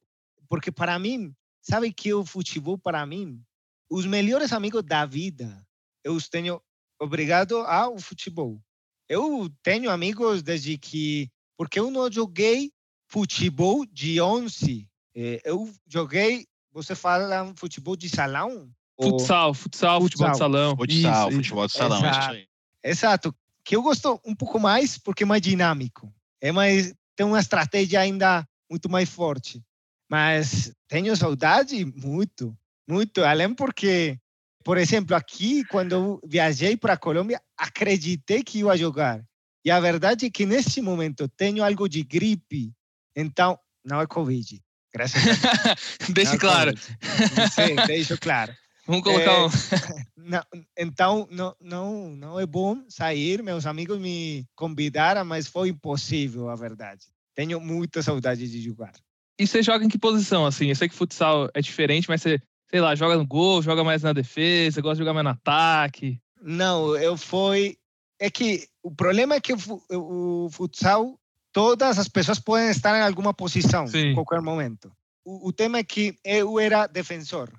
porque 0.47 0.71
para 0.71 0.97
mim, 0.97 1.33
sabe 1.61 1.91
que 1.91 2.13
o 2.13 2.25
futebol 2.25 2.77
para 2.77 3.05
mim, 3.05 3.41
os 3.89 4.05
melhores 4.05 4.53
amigos 4.53 4.83
da 4.83 5.05
vida, 5.05 5.61
eu 6.03 6.13
os 6.13 6.29
tenho 6.29 6.61
obrigado 6.99 7.57
ao 7.57 7.97
futebol. 7.99 8.61
Eu 9.09 9.49
tenho 9.61 9.91
amigos 9.91 10.41
desde 10.41 10.77
que, 10.77 11.29
porque 11.57 11.79
eu 11.79 11.91
não 11.91 12.09
joguei 12.09 12.71
futebol 13.09 13.85
de 13.85 14.21
11, 14.21 14.87
eh, 15.13 15.41
eu 15.43 15.69
joguei, 15.85 16.47
você 16.71 16.95
fala 16.95 17.51
futebol 17.55 17.95
de 17.95 18.09
salão? 18.09 18.69
Futsal, 19.01 19.53
futsal, 19.53 20.01
futsal, 20.01 20.01
futebol 20.01 20.31
de 20.31 20.37
salão. 20.37 20.77
Futsal, 20.77 21.29
isso, 21.29 21.37
futebol 21.37 21.67
de 21.67 21.73
salão, 21.73 21.99
Exato. 21.99 22.37
Exato 22.83 23.35
que 23.63 23.75
eu 23.75 23.81
gosto 23.81 24.19
um 24.25 24.35
pouco 24.35 24.59
mais 24.59 24.97
porque 24.97 25.23
é 25.23 25.25
mais 25.25 25.41
dinâmico. 25.41 26.13
É 26.39 26.51
mais 26.51 26.93
tem 27.15 27.25
uma 27.25 27.39
estratégia 27.39 27.99
ainda 27.99 28.47
muito 28.69 28.89
mais 28.89 29.09
forte. 29.09 29.63
Mas 30.09 30.73
tenho 30.87 31.15
saudade 31.15 31.85
muito, 31.85 32.57
muito, 32.87 33.23
além 33.23 33.53
porque 33.53 34.19
por 34.63 34.77
exemplo, 34.77 35.15
aqui 35.15 35.63
quando 35.65 35.93
eu 35.93 36.21
viajei 36.23 36.77
para 36.77 36.93
a 36.93 36.97
Colômbia, 36.97 37.41
acreditei 37.57 38.43
que 38.43 38.59
ia 38.59 38.77
jogar. 38.77 39.23
E 39.63 39.71
a 39.71 39.79
verdade 39.79 40.25
é 40.25 40.29
que 40.29 40.45
nesse 40.45 40.81
momento 40.81 41.27
tenho 41.27 41.63
algo 41.63 41.87
de 41.87 42.03
gripe, 42.03 42.73
então 43.15 43.59
não 43.83 44.01
é 44.01 44.07
Covid. 44.07 44.61
Graças 44.93 45.21
a 45.21 45.25
Deus. 45.25 45.79
Deixe 46.13 46.37
claro. 46.37 46.73
Sim, 46.77 47.75
deixo 47.87 48.17
claro. 48.17 48.53
Vamos 48.85 49.03
colocar 49.03 49.31
é, 49.31 49.45
um... 49.45 49.49
não, 50.17 50.43
então, 50.77 51.27
não, 51.31 51.55
não, 51.61 52.15
não 52.15 52.39
é 52.39 52.45
bom 52.45 52.83
sair. 52.89 53.41
Meus 53.43 53.65
amigos 53.65 53.99
me 53.99 54.45
convidaram, 54.55 55.23
mas 55.23 55.47
foi 55.47 55.69
impossível, 55.69 56.49
a 56.49 56.55
verdade. 56.55 57.05
Tenho 57.35 57.59
muita 57.59 58.01
saudade 58.01 58.49
de 58.49 58.61
jogar. 58.61 58.93
E 59.39 59.47
você 59.47 59.63
joga 59.63 59.85
em 59.85 59.89
que 59.89 59.97
posição, 59.97 60.45
assim? 60.45 60.67
Eu 60.67 60.75
sei 60.75 60.89
que 60.89 60.95
futsal 60.95 61.49
é 61.53 61.61
diferente, 61.61 62.09
mas 62.09 62.21
você, 62.21 62.41
sei 62.69 62.81
lá, 62.81 62.95
joga 62.95 63.17
no 63.17 63.25
gol, 63.25 63.61
joga 63.61 63.83
mais 63.83 64.03
na 64.03 64.13
defesa, 64.13 64.81
gosta 64.81 64.95
de 64.95 64.99
jogar 64.99 65.13
mais 65.13 65.23
no 65.23 65.31
ataque? 65.31 66.19
Não, 66.41 66.95
eu 66.95 67.15
fui... 67.15 67.77
É 68.19 68.29
que 68.29 68.67
o 68.83 68.91
problema 68.91 69.35
é 69.35 69.41
que 69.41 69.53
o 69.89 70.47
futsal, 70.51 71.19
todas 71.51 71.99
as 71.99 72.07
pessoas 72.07 72.39
podem 72.39 72.69
estar 72.69 72.97
em 72.97 73.01
alguma 73.01 73.33
posição, 73.33 73.87
Sim. 73.87 74.11
em 74.11 74.13
qualquer 74.13 74.41
momento. 74.41 74.91
O, 75.25 75.49
o 75.49 75.53
tema 75.53 75.77
é 75.77 75.83
que 75.83 76.15
eu 76.23 76.59
era 76.59 76.87
defensor 76.87 77.51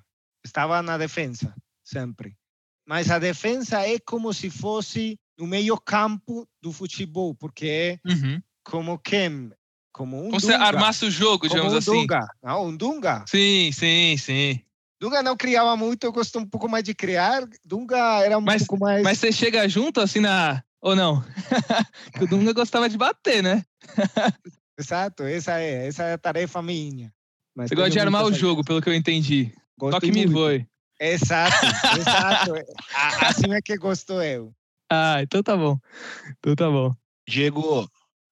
estava 0.45 0.81
na 0.81 0.97
defensa, 0.97 1.55
sempre. 1.83 2.35
Mas 2.85 3.09
a 3.09 3.17
defensa 3.17 3.81
é 3.81 3.97
como 3.99 4.33
se 4.33 4.49
fosse 4.49 5.17
no 5.37 5.47
meio 5.47 5.77
campo 5.77 6.47
do 6.61 6.71
futebol, 6.71 7.33
porque 7.33 7.65
é 7.65 8.09
uhum. 8.09 8.41
como 8.63 8.99
quem? 8.99 9.51
Como 9.93 10.19
um 10.19 10.29
Como 10.29 10.39
se 10.39 10.53
armasse 10.53 11.05
o 11.05 11.11
jogo, 11.11 11.47
digamos 11.47 11.73
um 11.73 11.77
assim. 11.77 11.91
Dunga. 11.91 12.27
Não, 12.41 12.65
um 12.65 12.75
Dunga. 12.75 13.23
Sim, 13.27 13.71
sim, 13.71 14.17
sim. 14.17 14.59
Dunga 14.99 15.21
não 15.21 15.37
criava 15.37 15.75
muito, 15.77 16.03
eu 16.03 16.11
gosto 16.11 16.39
um 16.39 16.45
pouco 16.45 16.67
mais 16.67 16.83
de 16.83 16.93
criar. 16.93 17.47
Dunga 17.63 18.23
era 18.23 18.37
um 18.37 18.41
mas, 18.41 18.65
pouco 18.65 18.83
mais... 18.83 19.03
Mas 19.03 19.19
você 19.19 19.31
chega 19.31 19.67
junto 19.69 20.01
assim 20.01 20.19
na... 20.19 20.63
Ou 20.83 20.97
não? 20.97 21.23
que 22.13 22.25
o 22.25 22.27
Dunga 22.27 22.51
gostava 22.51 22.89
de 22.89 22.97
bater, 22.97 23.41
né? 23.41 23.63
Exato, 24.77 25.23
essa 25.23 25.57
é, 25.57 25.87
essa 25.87 26.03
é 26.03 26.13
a 26.13 26.17
tarefa 26.17 26.61
minha. 26.61 27.09
Mas 27.55 27.69
você 27.69 27.75
gosta 27.75 27.91
de 27.91 27.99
armar 27.99 28.25
o 28.25 28.33
jogo, 28.33 28.65
pelo 28.65 28.81
que 28.81 28.89
eu 28.89 28.93
entendi. 28.93 29.53
Gosto 29.79 30.01
Toque 30.01 30.11
me 30.11 30.25
voe. 30.25 30.67
Exato, 30.99 31.55
exato. 31.97 32.53
assim 33.21 33.53
é 33.53 33.61
que 33.61 33.77
gosto 33.77 34.21
eu. 34.21 34.53
Ah, 34.91 35.21
então 35.21 35.41
tá 35.41 35.55
bom. 35.55 35.79
Então 36.39 36.53
tá 36.53 36.69
bom. 36.69 36.93
Diego, 37.27 37.89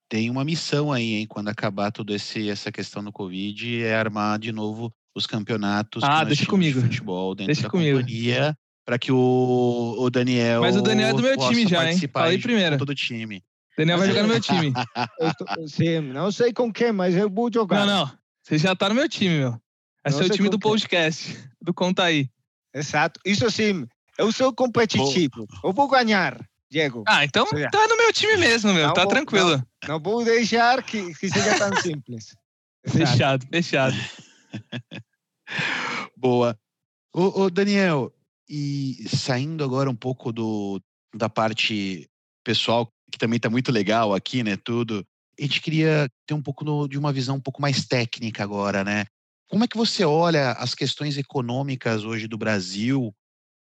tem 0.10 0.30
uma 0.30 0.44
missão 0.44 0.92
aí, 0.92 1.14
hein? 1.14 1.28
Quando 1.28 1.48
acabar 1.48 1.90
toda 1.90 2.14
essa 2.14 2.70
questão 2.70 3.02
do 3.02 3.14
Covid, 3.14 3.82
é 3.82 3.96
armar 3.96 4.38
de 4.38 4.52
novo 4.52 4.94
os 5.16 5.26
campeonatos 5.26 6.04
ah, 6.04 6.26
deixa 6.26 6.46
comigo. 6.46 6.82
de 6.82 6.88
futebol 6.88 7.34
dentro 7.34 7.48
deixa 7.48 7.64
da 7.64 7.70
comigo. 7.70 8.00
companhia 8.00 8.58
para 8.92 9.00
que 9.00 9.10
o, 9.10 9.96
o 9.98 10.10
Daniel. 10.10 10.60
Mas 10.60 10.76
o 10.76 10.82
Daniel 10.82 11.12
é 11.12 11.14
do 11.14 11.22
meu 11.22 11.38
time 11.38 11.66
já, 11.66 11.90
hein? 11.90 11.98
Falei 12.12 12.38
primeiro. 12.38 12.78
Todo 12.78 12.90
o 12.90 12.96
time. 12.96 13.42
Daniel 13.78 13.98
vai 13.98 14.08
jogar 14.10 14.24
no 14.24 14.28
meu 14.28 14.42
time. 14.42 14.74
Tô, 15.40 15.68
sim, 15.70 16.02
não 16.02 16.30
sei 16.30 16.52
com 16.52 16.74
quem, 16.74 16.92
mas 16.92 17.16
eu 17.16 17.30
vou 17.30 17.50
jogar. 17.50 17.86
Não, 17.86 18.06
não. 18.06 18.12
Você 18.44 18.58
já 18.58 18.76
tá 18.76 18.90
no 18.90 18.96
meu 18.96 19.08
time, 19.08 19.40
meu. 19.40 19.62
Esse 20.06 20.22
é 20.22 20.26
o 20.26 20.30
time 20.30 20.50
do 20.50 20.60
podcast, 20.60 21.40
do 21.62 21.74
Conta 21.74 22.04
Aí. 22.04 22.30
Exato. 22.74 23.18
Isso 23.26 23.50
sim, 23.50 23.88
eu 24.18 24.30
sou 24.34 24.54
competitivo. 24.54 25.48
Vou... 25.62 25.70
Eu 25.70 25.74
vou 25.74 25.88
ganhar, 25.88 26.38
Diego. 26.70 27.06
Ah, 27.08 27.24
então 27.24 27.46
tá 27.46 27.88
no 27.88 27.96
meu 27.96 28.12
time 28.12 28.36
mesmo, 28.36 28.74
meu. 28.74 28.88
Não 28.88 28.94
tá 28.94 29.04
vou, 29.04 29.12
tranquilo. 29.12 29.52
Não, 29.88 29.88
não, 29.88 30.00
vou 30.02 30.26
deixar 30.26 30.84
que, 30.84 31.14
que 31.14 31.30
seja 31.30 31.58
tão 31.58 31.74
simples. 31.78 32.36
fechado, 32.86 33.48
fechado. 33.50 33.96
Boa. 36.18 36.60
Ô, 37.14 37.44
ô, 37.44 37.50
Daniel, 37.50 38.14
e 38.54 39.08
saindo 39.08 39.64
agora 39.64 39.90
um 39.90 39.96
pouco 39.96 40.34
do, 40.34 40.82
da 41.16 41.30
parte 41.30 42.06
pessoal, 42.44 42.92
que 43.10 43.18
também 43.18 43.40
tá 43.40 43.50
muito 43.50 43.72
legal 43.72 44.14
aqui, 44.14 44.44
né? 44.44 44.58
Tudo. 44.58 45.06
A 45.40 45.42
gente 45.42 45.62
queria 45.62 46.10
ter 46.28 46.34
um 46.34 46.42
pouco 46.42 46.66
no, 46.66 46.86
de 46.86 46.98
uma 46.98 47.14
visão 47.14 47.38
um 47.38 47.42
pouco 47.42 47.62
mais 47.62 47.86
técnica 47.86 48.44
agora, 48.44 48.84
né? 48.84 49.06
Como 49.50 49.64
é 49.64 49.68
que 49.68 49.78
você 49.78 50.04
olha 50.04 50.52
as 50.52 50.76
questões 50.76 51.18
econômicas 51.18 52.04
hoje 52.04 52.28
do 52.28 52.38
Brasil? 52.38 53.14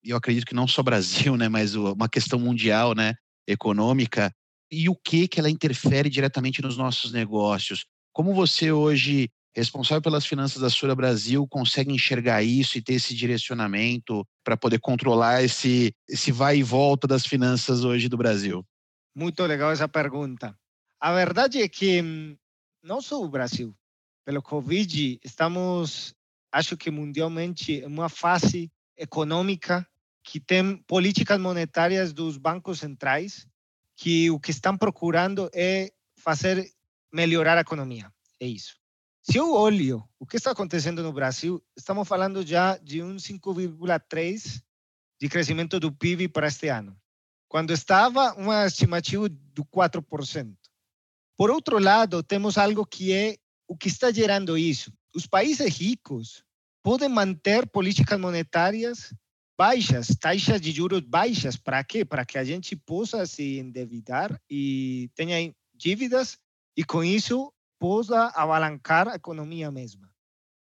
E 0.04 0.10
eu 0.10 0.17
acredito 0.17 0.47
que 0.47 0.56
não 0.56 0.67
só 0.67 0.82
Brasil, 0.82 1.36
né, 1.38 1.47
mas 1.47 1.75
uma 1.75 2.10
questão 2.10 2.39
mundial, 2.39 2.95
né, 2.95 3.13
econômica. 3.47 4.32
E 4.71 4.89
o 4.89 4.95
que 4.95 5.28
que 5.28 5.39
ela 5.39 5.52
interfere 5.52 6.10
diretamente 6.10 6.63
nos 6.63 6.78
nossos 6.78 7.12
negócios? 7.12 7.86
Como 8.12 8.34
você 8.34 8.71
hoje, 8.71 9.30
responsável 9.60 10.02
pelas 10.02 10.26
finanças 10.26 10.62
da 10.62 10.69
Sura 10.69 10.95
Brasil, 10.95 11.48
consegue 11.48 11.93
enxergar 11.93 12.41
isso 12.43 12.78
e 12.78 12.82
ter 12.82 12.93
esse 12.95 13.15
direcionamento 13.15 14.26
para 14.43 14.58
poder 14.58 14.80
controlar 14.80 15.43
esse 15.43 15.93
esse 16.08 16.32
vai 16.32 16.58
e 16.58 16.63
volta 16.63 17.08
das 17.08 17.26
finanças 17.26 17.84
hoje 17.84 18.10
do 18.10 18.17
Brasil? 18.17 18.65
Muito 19.15 19.43
legal 19.45 19.72
essa 19.72 19.88
pergunta. 19.88 20.58
A 21.00 21.13
verdade 21.13 21.62
é 21.62 21.67
que 21.67 22.02
hum, 22.02 22.36
não 22.84 23.02
só 23.02 23.22
o 23.22 23.30
Brasil, 23.30 23.76
pelo 24.26 24.41
Covid, 24.41 25.19
estamos, 25.24 26.13
acho 26.52 26.78
que 26.78 26.91
mundialmente, 26.91 27.74
em 27.74 27.86
uma 27.86 28.10
fase 28.10 28.72
econômica 28.98 29.88
que 30.24 30.39
tem 30.39 30.78
políticas 30.84 31.39
monetárias 31.39 32.13
dos 32.13 32.38
bancos 32.38 32.80
centrais 32.80 33.48
que 33.98 34.30
o 34.30 34.39
que 34.39 34.52
estão 34.52 34.78
procurando 34.78 35.50
é 35.54 35.91
fazer 36.17 36.69
melhorar 37.12 37.58
a 37.58 37.62
economia. 37.62 38.12
É 38.39 38.48
isso. 38.48 38.76
Se 39.30 39.38
eu 39.38 39.54
olho 39.54 40.04
o 40.18 40.26
que 40.26 40.38
está 40.38 40.50
acontecendo 40.50 41.04
no 41.04 41.13
Brasil, 41.13 41.63
estamos 41.78 42.08
falando 42.08 42.44
já 42.44 42.78
de 42.78 43.04
um 43.04 43.18
5,3% 43.18 44.60
de 45.22 45.30
crescimento 45.30 45.80
do 45.80 45.92
PIB 45.92 46.30
para 46.30 46.48
este 46.48 46.68
ano, 46.68 47.00
quando 47.48 47.72
estava 47.72 48.34
uma 48.34 48.65
estimativa 48.65 49.30
do 49.30 49.63
4%. 49.65 50.56
Por 51.38 51.52
outro 51.52 51.78
lado, 51.78 52.24
temos 52.24 52.58
algo 52.58 52.84
que 52.84 53.13
é 53.13 53.38
o 53.68 53.78
que 53.78 53.88
está 53.88 54.12
gerando 54.12 54.58
isso? 54.58 54.92
Os 55.13 55.28
países 55.28 55.78
ricos 55.78 56.44
podem 56.82 57.08
manter 57.08 57.68
políticas 57.68 58.20
monetárias 58.20 59.13
baixas, 59.56 60.08
taxas 60.20 60.60
de 60.60 60.72
juros 60.72 61.02
baixas. 61.02 61.56
Para 61.56 61.84
quê? 61.84 62.04
Para 62.04 62.26
que 62.26 62.39
a 62.39 62.44
gente 62.44 62.76
possa 62.76 63.28
se 63.28 63.60
endividar 63.60 64.42
e 64.50 65.12
tenha 65.13 65.54
dívidas 65.76 66.36
e 66.76 66.84
com 66.84 67.04
isso 67.04 67.54
possa 67.80 68.28
abalancar 68.36 69.08
a 69.08 69.15
economia 69.15 69.72
mesma. 69.72 70.12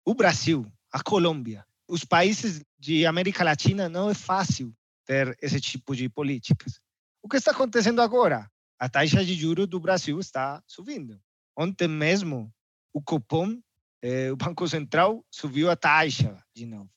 O 0.04 0.14
Brasil, 0.14 0.64
a 0.90 1.02
Colômbia, 1.02 1.66
os 1.86 2.04
países 2.04 2.62
de 2.78 3.04
América 3.04 3.44
Latina 3.44 3.88
não 3.88 4.08
é 4.08 4.14
fácil 4.14 4.72
ter 5.04 5.36
esse 5.42 5.60
tipo 5.60 5.94
de 5.94 6.08
políticas. 6.08 6.80
O 7.20 7.28
que 7.28 7.36
está 7.36 7.50
acontecendo 7.50 8.00
agora? 8.00 8.50
A 8.78 8.88
taxa 8.88 9.24
de 9.24 9.34
juros 9.34 9.66
do 9.66 9.80
Brasil 9.80 10.18
está 10.20 10.62
subindo. 10.66 11.20
Ontem 11.56 11.88
mesmo, 11.88 12.50
o 12.92 13.02
Copom, 13.02 13.60
eh, 14.00 14.32
o 14.32 14.36
Banco 14.36 14.66
Central, 14.68 15.24
subiu 15.30 15.68
a 15.68 15.76
taxa 15.76 16.42
de 16.54 16.64
novo. 16.64 16.88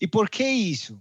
E 0.00 0.08
por 0.08 0.28
que 0.28 0.44
isso? 0.44 1.00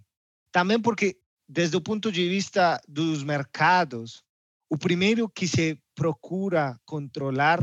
Também 0.52 0.80
porque, 0.80 1.18
desde 1.48 1.78
o 1.78 1.82
ponto 1.82 2.12
de 2.12 2.28
vista 2.28 2.82
dos 2.88 3.24
mercados, 3.24 4.24
o 4.70 4.78
primeiro 4.78 5.30
que 5.30 5.48
se 5.48 5.80
procura 5.96 6.80
controlar 6.86 7.60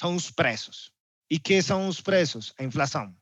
são 0.00 0.16
os 0.16 0.30
preços. 0.30 0.90
E 1.30 1.38
que 1.38 1.62
são 1.62 1.86
os 1.86 2.00
preços? 2.00 2.54
A 2.58 2.64
inflação. 2.64 3.14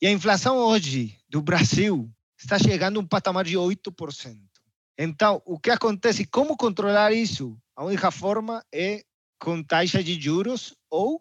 E 0.00 0.06
a 0.06 0.12
inflação 0.12 0.56
hoje 0.56 1.18
do 1.28 1.42
Brasil 1.42 2.08
está 2.38 2.56
chegando 2.56 3.00
a 3.00 3.02
um 3.02 3.06
patamar 3.06 3.44
de 3.44 3.56
8%. 3.56 4.38
Então, 4.96 5.42
o 5.44 5.58
que 5.58 5.70
acontece? 5.70 6.24
Como 6.24 6.56
controlar 6.56 7.12
isso? 7.12 7.58
A 7.74 7.84
única 7.84 8.12
forma 8.12 8.64
é 8.72 9.02
com 9.40 9.60
taxa 9.60 10.04
de 10.04 10.20
juros 10.20 10.72
ou 10.88 11.20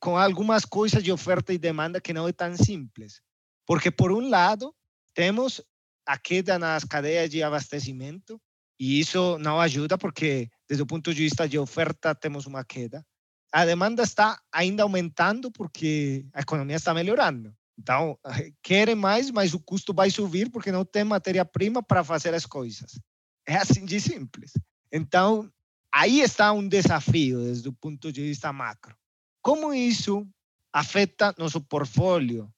com 0.00 0.18
algumas 0.18 0.64
coisas 0.64 1.04
de 1.04 1.12
oferta 1.12 1.52
e 1.52 1.58
demanda 1.58 2.00
que 2.00 2.12
não 2.12 2.26
é 2.26 2.32
tão 2.32 2.56
simples. 2.56 3.20
Porque, 3.64 3.92
por 3.92 4.10
um 4.10 4.28
lado, 4.28 4.74
temos 5.14 5.62
a 6.04 6.18
queda 6.18 6.58
nas 6.58 6.82
cadeias 6.82 7.30
de 7.30 7.44
abastecimento 7.44 8.40
E 8.80 8.98
isso 8.98 9.38
não 9.38 9.60
ajuda 9.60 9.96
porque, 9.96 10.50
desde 10.68 10.82
o 10.82 10.86
ponto 10.86 11.14
de 11.14 11.22
vista 11.22 11.48
de 11.48 11.56
oferta, 11.56 12.12
temos 12.12 12.44
uma 12.46 12.64
queda. 12.64 13.06
A 13.52 13.66
demanda 13.66 14.02
está 14.02 14.40
ainda 14.50 14.82
aumentando 14.82 15.50
porque 15.50 16.24
a 16.32 16.40
economia 16.40 16.76
está 16.76 16.94
melhorando. 16.94 17.54
Então, 17.78 18.18
querem 18.62 18.94
mais, 18.94 19.30
mas 19.30 19.52
o 19.54 19.60
custo 19.60 19.92
vai 19.92 20.10
subir 20.10 20.50
porque 20.50 20.72
não 20.72 20.84
tem 20.84 21.04
matéria-prima 21.04 21.82
para 21.82 22.02
fazer 22.02 22.34
as 22.34 22.46
coisas. 22.46 22.98
É 23.46 23.56
assim 23.56 23.84
de 23.84 24.00
simples. 24.00 24.52
Então, 24.90 25.50
aí 25.92 26.20
está 26.20 26.52
um 26.52 26.66
desafio 26.66 27.44
desde 27.44 27.68
o 27.68 27.72
ponto 27.72 28.12
de 28.12 28.22
vista 28.22 28.52
macro. 28.52 28.96
Como 29.42 29.74
isso 29.74 30.26
afeta 30.72 31.34
nosso 31.36 31.60
portfólio, 31.60 32.50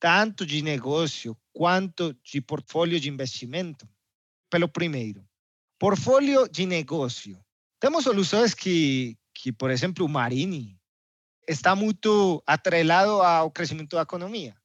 tanto 0.00 0.46
de 0.46 0.62
negócio 0.62 1.36
quanto 1.52 2.14
de 2.22 2.40
portfólio 2.40 3.00
de 3.00 3.08
investimento? 3.08 3.88
Pelo 4.48 4.68
primeiro, 4.68 5.26
portfólio 5.78 6.48
de 6.48 6.64
negócio. 6.64 7.38
Temos 7.80 8.04
soluções 8.04 8.54
que, 8.54 9.18
que 9.38 9.52
por 9.52 9.70
exemplo, 9.70 10.04
o 10.04 10.08
Marini 10.08 10.76
está 11.46 11.76
muito 11.76 12.42
atrelado 12.44 13.22
ao 13.22 13.50
crescimento 13.50 13.94
da 13.94 14.02
economia. 14.02 14.56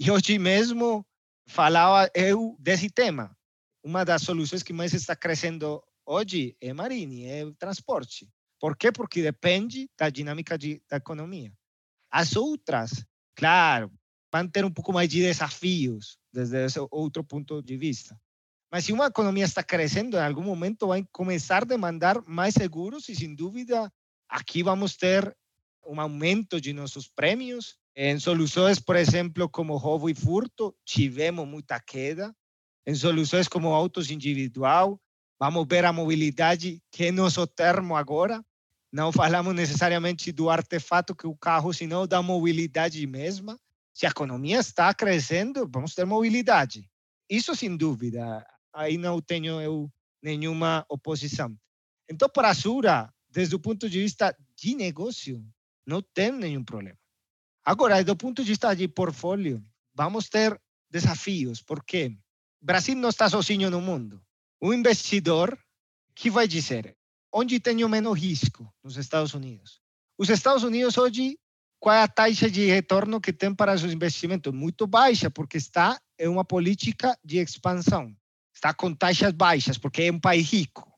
E 0.00 0.10
hoje 0.10 0.38
mesmo 0.38 1.06
falava 1.46 2.10
eu 2.14 2.56
desse 2.58 2.88
tema. 2.88 3.36
Uma 3.84 4.04
das 4.04 4.22
soluções 4.22 4.62
que 4.62 4.72
mais 4.72 4.94
está 4.94 5.14
crescendo 5.14 5.82
hoje 6.04 6.56
é 6.60 6.72
Marini, 6.72 7.24
é 7.26 7.44
o 7.44 7.54
transporte. 7.54 8.28
Por 8.58 8.76
quê? 8.76 8.90
Porque 8.90 9.22
depende 9.22 9.88
da 9.98 10.08
dinâmica 10.08 10.56
de, 10.56 10.82
da 10.88 10.96
economia. 10.96 11.52
As 12.10 12.36
outras, 12.36 13.04
claro, 13.36 13.92
vão 14.32 14.48
ter 14.48 14.64
um 14.64 14.72
pouco 14.72 14.92
mais 14.92 15.10
de 15.10 15.20
desafios 15.20 16.18
desde 16.32 16.64
esse 16.64 16.78
outro 16.90 17.22
ponto 17.22 17.62
de 17.62 17.76
vista. 17.76 18.18
Mas 18.72 18.86
se 18.86 18.92
uma 18.92 19.06
economia 19.06 19.44
está 19.44 19.62
crescendo, 19.62 20.16
em 20.16 20.20
algum 20.20 20.42
momento 20.42 20.88
vai 20.88 21.06
começar 21.12 21.62
a 21.62 21.66
demandar 21.66 22.20
mais 22.26 22.54
seguros 22.54 23.08
e, 23.08 23.14
sem 23.14 23.34
dúvida, 23.34 23.92
aqui 24.28 24.62
vamos 24.62 24.96
ter 24.96 25.36
um 25.86 26.00
aumento 26.00 26.60
de 26.60 26.72
nossos 26.72 27.08
prêmios. 27.08 27.78
Em 27.94 28.18
soluções, 28.18 28.78
por 28.78 28.96
exemplo, 28.96 29.48
como 29.48 29.76
roubo 29.76 30.10
e 30.10 30.14
furto, 30.14 30.74
tivemos 30.84 31.46
muita 31.46 31.80
queda. 31.80 32.34
Em 32.86 32.94
soluções 32.94 33.48
como 33.48 33.72
autos 33.72 34.10
individual, 34.10 35.00
vamos 35.38 35.66
ver 35.68 35.84
a 35.84 35.92
mobilidade, 35.92 36.80
que 36.90 37.06
é 37.06 37.10
nosso 37.10 37.46
termo 37.46 37.96
agora. 37.96 38.44
Não 38.92 39.10
falamos 39.10 39.54
necessariamente 39.54 40.30
do 40.30 40.48
artefato 40.48 41.14
que 41.14 41.26
o 41.26 41.36
carro, 41.36 41.72
senão 41.72 42.06
da 42.06 42.22
mobilidade 42.22 43.04
mesma. 43.06 43.58
Se 43.92 44.06
a 44.06 44.10
economia 44.10 44.60
está 44.60 44.92
crescendo, 44.92 45.68
vamos 45.72 45.94
ter 45.94 46.04
mobilidade. 46.04 46.88
Isso 47.28 47.56
sem 47.56 47.76
dúvida. 47.76 48.46
Aí 48.72 48.98
não 48.98 49.20
tenho 49.20 49.60
eu 49.60 49.90
nenhuma 50.22 50.84
oposição. 50.88 51.56
Então, 52.08 52.28
para 52.28 52.50
a 52.50 52.54
Sura, 52.54 53.12
desde 53.36 53.54
o 53.54 53.58
ponto 53.58 53.86
de 53.90 54.00
vista 54.00 54.34
de 54.56 54.74
negócio, 54.74 55.46
não 55.86 56.00
tem 56.00 56.32
nenhum 56.32 56.64
problema. 56.64 56.96
Agora, 57.62 58.02
do 58.02 58.16
ponto 58.16 58.42
de 58.42 58.48
vista 58.48 58.74
de 58.74 58.88
portfólio, 58.88 59.62
vamos 59.94 60.30
ter 60.30 60.58
desafios, 60.88 61.60
porque 61.60 62.16
Brasil 62.62 62.96
não 62.96 63.10
está 63.10 63.28
sozinho 63.28 63.68
no 63.68 63.78
mundo. 63.78 64.24
O 64.58 64.72
investidor, 64.72 65.58
que 66.14 66.30
vai 66.30 66.48
dizer? 66.48 66.96
Onde 67.30 67.60
tenho 67.60 67.86
menos 67.90 68.18
risco? 68.18 68.72
Nos 68.82 68.96
Estados 68.96 69.34
Unidos. 69.34 69.82
Os 70.16 70.30
Estados 70.30 70.62
Unidos 70.62 70.96
hoje, 70.96 71.38
qual 71.78 71.94
é 71.94 72.02
a 72.04 72.08
taxa 72.08 72.50
de 72.50 72.64
retorno 72.64 73.20
que 73.20 73.34
tem 73.34 73.54
para 73.54 73.76
seus 73.76 73.92
investimentos? 73.92 74.50
Muito 74.50 74.86
baixa, 74.86 75.30
porque 75.30 75.58
está 75.58 76.00
em 76.18 76.26
uma 76.26 76.42
política 76.42 77.14
de 77.22 77.36
expansão. 77.36 78.16
Está 78.54 78.72
com 78.72 78.94
taxas 78.94 79.32
baixas, 79.32 79.76
porque 79.76 80.04
é 80.04 80.10
um 80.10 80.18
país 80.18 80.50
rico. 80.50 80.95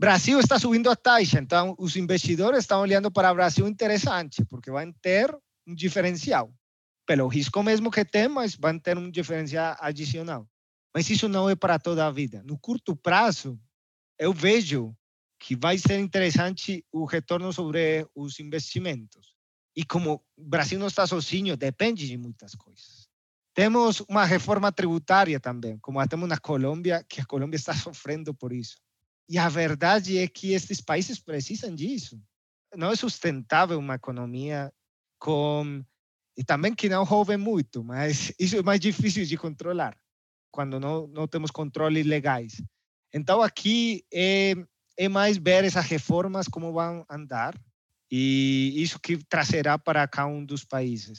Brasil 0.00 0.40
está 0.40 0.58
subindo 0.58 0.88
a 0.88 0.96
taxa, 0.96 1.38
então 1.38 1.76
os 1.78 1.94
investidores 1.94 2.60
estão 2.60 2.80
olhando 2.80 3.10
para 3.12 3.30
o 3.30 3.34
Brasil 3.34 3.68
interessante, 3.68 4.42
porque 4.46 4.70
vão 4.70 4.90
ter 5.02 5.30
um 5.66 5.74
diferencial. 5.74 6.50
Pelo 7.06 7.28
risco 7.28 7.62
mesmo 7.62 7.90
que 7.90 8.02
tem, 8.02 8.26
mas 8.26 8.54
vão 8.54 8.78
ter 8.78 8.96
um 8.96 9.10
diferencial 9.10 9.76
adicional. 9.78 10.48
Mas 10.94 11.10
isso 11.10 11.28
não 11.28 11.50
é 11.50 11.54
para 11.54 11.78
toda 11.78 12.06
a 12.06 12.10
vida. 12.10 12.42
No 12.46 12.58
curto 12.58 12.96
prazo, 12.96 13.60
eu 14.18 14.32
vejo 14.32 14.96
que 15.38 15.54
vai 15.54 15.76
ser 15.76 15.98
interessante 15.98 16.82
o 16.90 17.04
retorno 17.04 17.52
sobre 17.52 18.08
os 18.14 18.40
investimentos. 18.40 19.34
E 19.76 19.84
como 19.84 20.24
o 20.34 20.48
Brasil 20.48 20.78
não 20.78 20.86
está 20.86 21.06
sozinho, 21.06 21.58
depende 21.58 22.06
de 22.06 22.16
muitas 22.16 22.54
coisas. 22.54 23.06
Temos 23.52 24.00
uma 24.08 24.24
reforma 24.24 24.72
tributária 24.72 25.38
também, 25.38 25.78
como 25.78 26.08
temos 26.08 26.26
na 26.26 26.38
Colômbia, 26.38 27.04
que 27.06 27.20
a 27.20 27.26
Colômbia 27.26 27.56
está 27.56 27.74
sofrendo 27.76 28.32
por 28.32 28.50
isso. 28.50 28.78
E 29.30 29.38
a 29.38 29.48
verdade 29.48 30.18
é 30.18 30.26
que 30.26 30.54
esses 30.54 30.80
países 30.80 31.20
precisam 31.20 31.72
disso. 31.72 32.20
Não 32.76 32.90
é 32.90 32.96
sustentável 32.96 33.78
uma 33.78 33.94
economia 33.94 34.72
com. 35.20 35.84
E 36.36 36.42
também 36.42 36.74
que 36.74 36.88
não 36.88 37.04
roubem 37.04 37.36
muito, 37.36 37.84
mas 37.84 38.32
isso 38.40 38.56
é 38.56 38.62
mais 38.62 38.80
difícil 38.80 39.24
de 39.24 39.36
controlar 39.36 39.96
quando 40.50 40.80
não, 40.80 41.06
não 41.06 41.28
temos 41.28 41.52
controles 41.52 42.04
legais. 42.04 42.60
Então, 43.14 43.40
aqui 43.40 44.04
é, 44.12 44.54
é 44.98 45.08
mais 45.08 45.36
ver 45.36 45.64
essas 45.64 45.86
reformas, 45.86 46.48
como 46.48 46.72
vão 46.72 47.06
andar, 47.08 47.54
e 48.10 48.74
isso 48.76 48.98
que 48.98 49.16
trazerá 49.16 49.78
para 49.78 50.08
cada 50.08 50.26
um 50.26 50.44
dos 50.44 50.64
países. 50.64 51.18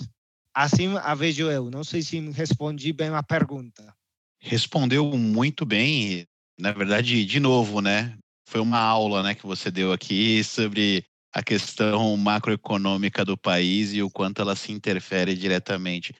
Assim 0.53 0.97
a 0.97 1.15
vejo 1.15 1.49
eu. 1.49 1.71
Não 1.71 1.83
sei 1.83 2.01
se 2.01 2.19
respondi 2.31 2.91
bem 2.91 3.07
a 3.09 3.23
pergunta. 3.23 3.95
Respondeu 4.37 5.05
muito 5.15 5.65
bem. 5.65 6.27
Na 6.61 6.71
verdade, 6.71 7.25
de 7.25 7.39
novo, 7.39 7.81
né? 7.81 8.15
Foi 8.47 8.61
uma 8.61 8.77
aula 8.77 9.23
né, 9.23 9.33
que 9.33 9.47
você 9.47 9.71
deu 9.71 9.91
aqui 9.91 10.43
sobre 10.43 11.03
a 11.33 11.41
questão 11.41 12.15
macroeconômica 12.15 13.25
do 13.25 13.35
país 13.35 13.93
e 13.93 14.03
o 14.03 14.11
quanto 14.11 14.43
ela 14.43 14.55
se 14.55 14.71
interfere 14.71 15.35
diretamente. 15.35 16.13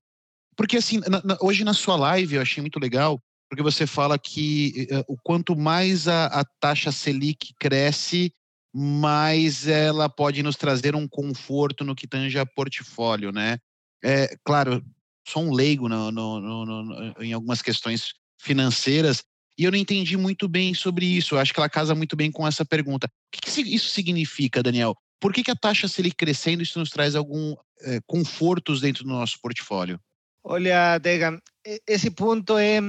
Porque, 0.58 0.78
assim, 0.78 1.00
na, 1.02 1.22
na, 1.24 1.38
hoje 1.42 1.64
na 1.64 1.76
sua 1.76 1.96
live 1.96 2.36
eu 2.36 2.42
achei 2.42 2.60
muito 2.60 2.80
legal, 2.80 3.20
porque 3.48 3.62
você 3.62 3.86
fala 3.86 4.18
que 4.18 4.88
uh, 4.92 5.14
o 5.14 5.16
quanto 5.16 5.56
mais 5.56 6.08
a, 6.08 6.26
a 6.26 6.44
taxa 6.60 6.92
Selic 6.92 7.54
cresce, 7.60 8.34
mais 8.74 9.68
ela 9.68 10.10
pode 10.10 10.42
nos 10.42 10.56
trazer 10.56 10.96
um 10.96 11.08
conforto 11.08 11.84
no 11.84 11.94
que 11.94 12.08
tange 12.08 12.40
a 12.40 12.48
portfólio, 12.48 13.32
né? 13.32 13.60
É, 14.04 14.36
claro, 14.44 14.84
sou 15.28 15.44
um 15.44 15.54
leigo 15.54 15.88
no, 15.88 16.12
no, 16.12 16.66
no, 16.66 17.14
em 17.24 17.32
algumas 17.32 17.62
questões 17.62 18.14
financeiras 18.42 19.24
e 19.62 19.64
eu 19.64 19.72
não 19.72 19.78
entendi 19.78 20.18
muito 20.18 20.48
bem 20.48 20.74
sobre 20.74 21.06
isso. 21.06 21.36
Eu 21.36 21.40
acho 21.40 21.54
que 21.54 21.60
ela 21.60 21.70
casa 21.70 21.94
muito 21.94 22.16
bem 22.16 22.32
com 22.32 22.48
essa 22.48 22.66
pergunta. 22.66 23.06
O 23.06 23.12
que, 23.32 23.42
que 23.42 23.76
isso 23.76 23.90
significa, 23.90 24.64
Daniel? 24.64 24.98
Por 25.20 25.32
que, 25.32 25.44
que 25.44 25.52
a 25.52 25.56
taxa 25.56 25.88
Selic 25.88 26.16
crescendo 26.16 26.64
isso 26.64 26.80
nos 26.80 26.90
traz 26.90 27.16
algum 27.16 27.56
é, 27.82 28.00
confortos 28.08 28.82
dentro 28.82 29.04
do 29.04 29.12
nosso 29.12 29.40
portfólio? 29.40 30.02
Olha, 30.44 30.98
Degan, 30.98 31.40
esse 31.86 32.10
ponto 32.10 32.58
é 32.58 32.80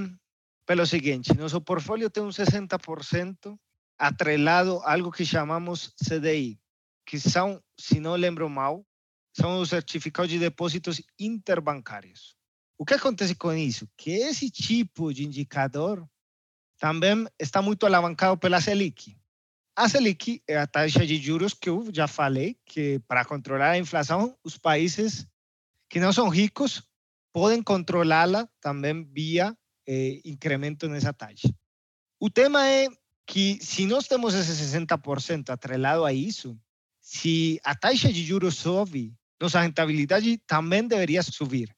pelo 0.64 0.86
seguinte: 0.86 1.36
nosso 1.36 1.60
portfólio 1.60 2.08
tem 2.08 2.22
um 2.22 2.30
60% 2.30 3.54
atrelado 3.98 4.80
a 4.82 4.94
algo 4.94 5.12
que 5.12 5.26
chamamos 5.26 5.92
CDI, 6.02 6.58
que 7.04 7.20
são, 7.20 7.62
se 7.78 8.00
não 8.00 8.14
lembro 8.14 8.48
mal, 8.48 8.82
são 9.36 9.60
os 9.60 9.68
certificados 9.68 10.30
de 10.30 10.38
depósitos 10.38 11.02
interbancários. 11.20 12.34
O 12.78 12.86
que 12.86 12.94
acontece 12.94 13.34
com 13.34 13.52
isso? 13.52 13.86
Que 13.94 14.12
esse 14.12 14.50
tipo 14.50 15.12
de 15.12 15.26
indicador 15.26 16.08
também 16.82 17.28
está 17.38 17.62
muito 17.62 17.86
alavancado 17.86 18.36
pela 18.36 18.60
Selic. 18.60 19.16
A 19.76 19.88
Selic 19.88 20.42
é 20.48 20.56
a 20.56 20.66
taxa 20.66 21.06
de 21.06 21.16
juros 21.16 21.54
que 21.54 21.68
eu 21.68 21.88
já 21.94 22.08
falei, 22.08 22.56
que 22.66 22.98
para 23.06 23.24
controlar 23.24 23.70
a 23.70 23.78
inflação, 23.78 24.36
os 24.42 24.58
países 24.58 25.24
que 25.88 26.00
não 26.00 26.12
são 26.12 26.28
ricos 26.28 26.82
podem 27.32 27.62
controlá-la 27.62 28.48
também 28.60 29.04
via 29.04 29.56
eh, 29.86 30.20
incremento 30.24 30.88
nessa 30.88 31.12
taxa. 31.12 31.54
O 32.18 32.28
tema 32.28 32.68
é 32.68 32.88
que 33.28 33.60
se 33.62 33.86
nós 33.86 34.08
temos 34.08 34.34
esse 34.34 34.50
60% 34.50 35.50
atrelado 35.50 36.04
a 36.04 36.12
isso, 36.12 36.58
se 37.00 37.60
a 37.62 37.76
taxa 37.76 38.12
de 38.12 38.24
juros 38.24 38.56
sobe, 38.56 39.14
nossa 39.40 39.60
rentabilidade 39.60 40.36
também 40.48 40.88
deveria 40.88 41.22
subir. 41.22 41.72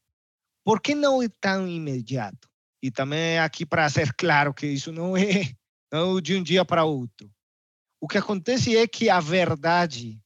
Por 0.65 0.81
que 0.81 0.95
não 0.95 1.23
é 1.23 1.29
tão 1.29 1.69
imediato? 1.69 2.54
E 2.85 2.91
também 2.91 3.39
aqui 3.39 3.65
para 3.65 3.89
ser 3.89 4.13
claro 4.13 4.53
que 4.53 4.67
isso 4.67 4.93
não 4.93 5.17
é, 5.17 5.51
não 5.91 6.19
é 6.19 6.21
de 6.21 6.37
um 6.37 6.43
dia 6.43 6.67
para 6.67 6.85
outro. 6.85 7.31
O 7.99 8.07
que 8.07 8.19
acontece 8.19 8.77
é 8.77 8.87
que 8.87 9.09
a 9.09 9.21
verdade 9.21 10.21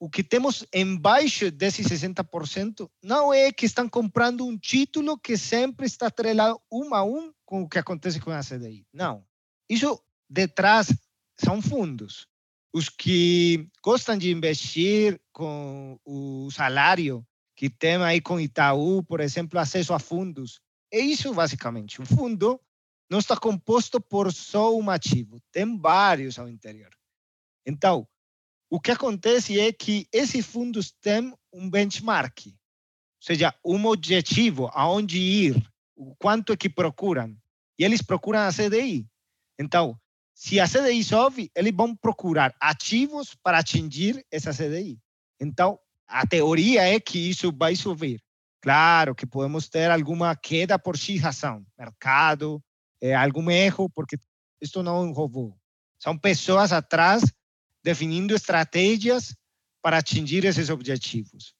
o 0.00 0.08
que 0.08 0.22
temos 0.22 0.64
embaixo 0.72 1.50
desse 1.50 1.82
60% 1.82 2.88
não 3.02 3.34
é 3.34 3.52
que 3.52 3.66
estão 3.66 3.86
comprando 3.88 4.46
um 4.46 4.56
título 4.56 5.18
que 5.18 5.36
sempre 5.36 5.84
está 5.86 6.06
atrelado 6.06 6.58
um 6.72 6.94
a 6.94 7.04
um 7.04 7.30
com 7.44 7.62
o 7.62 7.68
que 7.68 7.78
acontece 7.78 8.20
com 8.20 8.30
a 8.30 8.40
CDI. 8.40 8.86
Não. 8.90 9.22
Isso 9.68 10.00
detrás 10.30 10.96
são 11.36 11.60
fundos. 11.60 12.26
Os 12.72 12.88
que 12.88 13.68
gostam 13.84 14.16
de 14.16 14.30
investir 14.30 15.20
com 15.30 15.98
o 16.06 16.48
salário 16.52 17.26
que 17.54 17.68
tem 17.68 17.96
aí 17.96 18.20
com 18.20 18.40
Itaú, 18.40 19.02
por 19.02 19.20
exemplo, 19.20 19.58
acesso 19.58 19.92
a 19.92 19.98
fundos. 19.98 20.60
É 20.90 20.98
isso 20.98 21.32
basicamente. 21.34 22.00
O 22.00 22.06
fundo 22.06 22.60
não 23.10 23.18
está 23.18 23.36
composto 23.36 24.00
por 24.00 24.32
só 24.32 24.74
um 24.76 24.90
ativo, 24.90 25.40
tem 25.50 25.78
vários 25.78 26.38
ao 26.38 26.48
interior. 26.48 26.90
Então, 27.66 28.06
o 28.70 28.80
que 28.80 28.90
acontece 28.90 29.58
é 29.58 29.72
que 29.72 30.06
esses 30.12 30.44
fundos 30.44 30.90
têm 31.00 31.34
um 31.52 31.70
benchmark, 31.70 32.46
ou 32.46 32.54
seja, 33.20 33.54
um 33.64 33.86
objetivo 33.86 34.70
aonde 34.72 35.18
ir, 35.18 35.70
o 35.96 36.14
quanto 36.16 36.52
é 36.52 36.56
que 36.56 36.68
procuram. 36.68 37.36
E 37.78 37.84
eles 37.84 38.02
procuram 38.02 38.40
a 38.40 38.52
CDI. 38.52 39.06
Então, 39.58 39.98
se 40.34 40.60
a 40.60 40.68
CDI 40.68 41.02
sobe, 41.02 41.50
eles 41.54 41.74
vão 41.74 41.96
procurar 41.96 42.54
ativos 42.60 43.34
para 43.42 43.58
atingir 43.58 44.24
essa 44.30 44.52
CDI. 44.52 44.98
Então, 45.40 45.78
a 46.06 46.26
teoria 46.26 46.82
é 46.82 47.00
que 47.00 47.18
isso 47.18 47.52
vai 47.52 47.74
subir. 47.74 48.22
Claro 48.60 49.14
que 49.14 49.26
podemos 49.26 49.68
ter 49.68 49.90
alguma 49.90 50.34
queda 50.34 50.78
por 50.78 50.96
X 50.96 51.20
razão, 51.20 51.64
mercado, 51.78 52.62
é, 53.00 53.14
algum 53.14 53.50
erro, 53.50 53.88
porque 53.90 54.18
isto 54.60 54.82
não 54.82 54.96
é 54.96 55.00
um 55.00 55.12
robô. 55.12 55.56
São 56.00 56.18
pessoas 56.18 56.72
atrás 56.72 57.22
definindo 57.84 58.34
estratégias 58.34 59.34
para 59.82 59.98
atingir 59.98 60.44
esses 60.44 60.70
objetivos. 60.70 61.54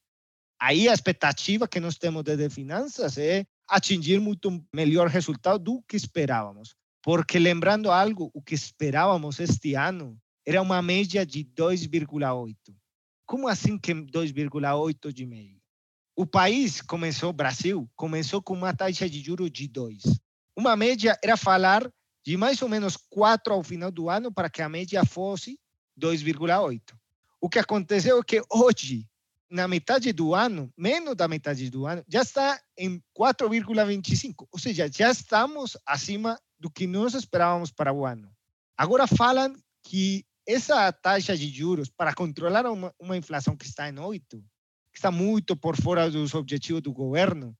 Aí 0.59 0.89
a 0.89 0.93
expectativa 0.93 1.67
que 1.67 1.79
nós 1.79 1.97
temos 1.97 2.23
de 2.23 2.49
finanças 2.49 3.17
é 3.17 3.45
atingir 3.67 4.19
muito 4.19 4.63
melhor 4.73 5.07
resultado 5.07 5.59
do 5.59 5.81
que 5.83 5.95
esperávamos. 5.95 6.75
Porque 7.01 7.39
lembrando 7.39 7.89
algo, 7.89 8.29
o 8.33 8.41
que 8.41 8.53
esperávamos 8.53 9.39
este 9.39 9.73
ano 9.73 10.19
era 10.45 10.61
uma 10.61 10.81
média 10.81 11.25
de 11.25 11.45
2,8. 11.45 12.55
Como 13.25 13.47
assim 13.47 13.77
que 13.77 13.93
2,8 13.93 15.13
de 15.13 15.25
meio? 15.25 15.58
O 16.19 16.25
país 16.25 16.81
começou, 16.81 17.31
Brasil, 17.31 17.89
começou 17.95 18.41
com 18.41 18.53
uma 18.53 18.75
taxa 18.75 19.09
de 19.09 19.21
juros 19.21 19.49
de 19.49 19.69
2. 19.69 20.19
Uma 20.53 20.75
média 20.75 21.17
era 21.23 21.37
falar 21.37 21.89
de 22.25 22.35
mais 22.35 22.61
ou 22.61 22.67
menos 22.67 22.97
4 22.97 23.53
ao 23.53 23.63
final 23.63 23.89
do 23.89 24.09
ano 24.09 24.29
para 24.29 24.49
que 24.49 24.61
a 24.61 24.67
média 24.67 25.05
fosse 25.05 25.57
2,8. 25.97 26.81
O 27.39 27.47
que 27.47 27.57
aconteceu 27.57 28.19
é 28.19 28.21
que 28.21 28.43
hoje, 28.51 29.07
na 29.49 29.65
metade 29.65 30.11
do 30.11 30.35
ano, 30.35 30.69
menos 30.75 31.15
da 31.15 31.25
metade 31.25 31.69
do 31.69 31.85
ano, 31.85 32.03
já 32.05 32.21
está 32.21 32.59
em 32.77 33.01
4,25. 33.17 34.45
Ou 34.51 34.59
seja, 34.59 34.91
já 34.91 35.09
estamos 35.11 35.77
acima 35.85 36.37
do 36.59 36.69
que 36.69 36.85
nós 36.85 37.13
esperávamos 37.13 37.71
para 37.71 37.93
o 37.93 38.05
ano. 38.05 38.29
Agora 38.75 39.07
falam 39.07 39.55
que 39.81 40.25
essa 40.45 40.91
taxa 40.91 41.37
de 41.37 41.47
juros, 41.47 41.89
para 41.89 42.13
controlar 42.13 42.65
uma, 42.65 42.93
uma 42.99 43.15
inflação 43.15 43.55
que 43.55 43.65
está 43.65 43.87
em 43.87 43.97
8, 43.97 44.43
que 44.91 44.97
está 44.97 45.11
muito 45.11 45.55
por 45.55 45.75
fora 45.75 46.09
dos 46.09 46.33
objetivos 46.33 46.81
do 46.81 46.91
governo, 46.91 47.55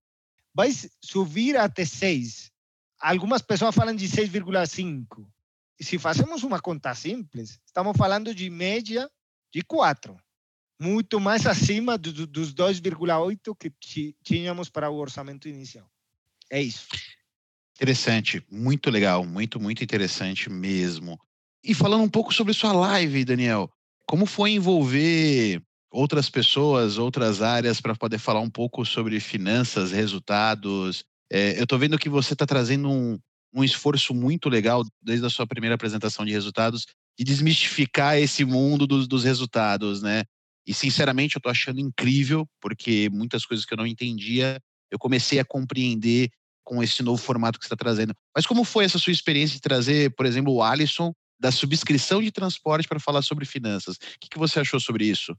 vai 0.53 0.69
subir 1.03 1.55
até 1.57 1.85
6. 1.85 2.51
Algumas 2.99 3.41
pessoas 3.41 3.75
falam 3.75 3.95
de 3.95 4.07
6,5. 4.07 5.27
E 5.79 5.83
se 5.83 5.97
fazemos 5.97 6.43
uma 6.43 6.59
conta 6.59 6.93
simples, 6.93 7.59
estamos 7.65 7.95
falando 7.95 8.35
de 8.35 8.49
média 8.49 9.09
de 9.53 9.61
4. 9.61 10.17
Muito 10.79 11.19
mais 11.19 11.45
acima 11.45 11.97
do, 11.97 12.27
dos 12.27 12.53
2,8 12.53 13.55
que 13.79 14.15
tínhamos 14.23 14.69
para 14.69 14.89
o 14.89 14.97
orçamento 14.97 15.47
inicial. 15.47 15.89
É 16.49 16.61
isso. 16.61 16.87
Interessante, 17.75 18.45
muito 18.51 18.89
legal, 18.89 19.25
muito, 19.25 19.59
muito 19.59 19.83
interessante 19.83 20.49
mesmo. 20.49 21.17
E 21.63 21.73
falando 21.73 22.03
um 22.03 22.09
pouco 22.09 22.33
sobre 22.33 22.53
sua 22.53 22.73
live, 22.73 23.23
Daniel, 23.23 23.71
como 24.05 24.25
foi 24.25 24.51
envolver 24.51 25.61
outras 25.91 26.29
pessoas, 26.29 26.97
outras 26.97 27.41
áreas 27.41 27.81
para 27.81 27.95
poder 27.95 28.19
falar 28.19 28.41
um 28.41 28.49
pouco 28.49 28.85
sobre 28.85 29.19
finanças, 29.19 29.91
resultados? 29.91 31.03
É, 31.31 31.57
eu 31.57 31.63
estou 31.63 31.79
vendo 31.79 31.97
que 31.97 32.09
você 32.09 32.33
está 32.33 32.45
trazendo 32.45 32.89
um, 32.89 33.19
um 33.53 33.63
esforço 33.63 34.13
muito 34.13 34.49
legal 34.49 34.83
desde 35.01 35.25
a 35.25 35.29
sua 35.29 35.47
primeira 35.47 35.75
apresentação 35.75 36.25
de 36.25 36.31
resultados 36.31 36.85
de 37.17 37.23
desmistificar 37.23 38.17
esse 38.17 38.45
mundo 38.45 38.87
dos, 38.87 39.07
dos 39.07 39.23
resultados, 39.23 40.01
né? 40.01 40.23
E 40.65 40.73
sinceramente 40.73 41.35
eu 41.35 41.39
estou 41.39 41.51
achando 41.51 41.79
incrível 41.79 42.47
porque 42.61 43.09
muitas 43.11 43.45
coisas 43.45 43.65
que 43.65 43.73
eu 43.73 43.77
não 43.77 43.87
entendia 43.87 44.59
eu 44.91 44.97
comecei 44.97 45.39
a 45.39 45.45
compreender 45.45 46.29
com 46.63 46.83
esse 46.83 47.01
novo 47.01 47.21
formato 47.21 47.59
que 47.59 47.65
está 47.65 47.75
trazendo. 47.75 48.13
Mas 48.35 48.45
como 48.45 48.63
foi 48.63 48.85
essa 48.85 48.99
sua 48.99 49.13
experiência 49.13 49.55
de 49.55 49.61
trazer, 49.61 50.13
por 50.15 50.25
exemplo, 50.25 50.53
o 50.53 50.63
Alisson 50.63 51.11
da 51.39 51.51
subscrição 51.51 52.21
de 52.21 52.31
transporte 52.31 52.87
para 52.87 52.99
falar 52.99 53.21
sobre 53.21 53.45
finanças? 53.45 53.95
O 53.95 53.99
que, 54.19 54.29
que 54.29 54.37
você 54.37 54.59
achou 54.59 54.79
sobre 54.79 55.05
isso? 55.05 55.35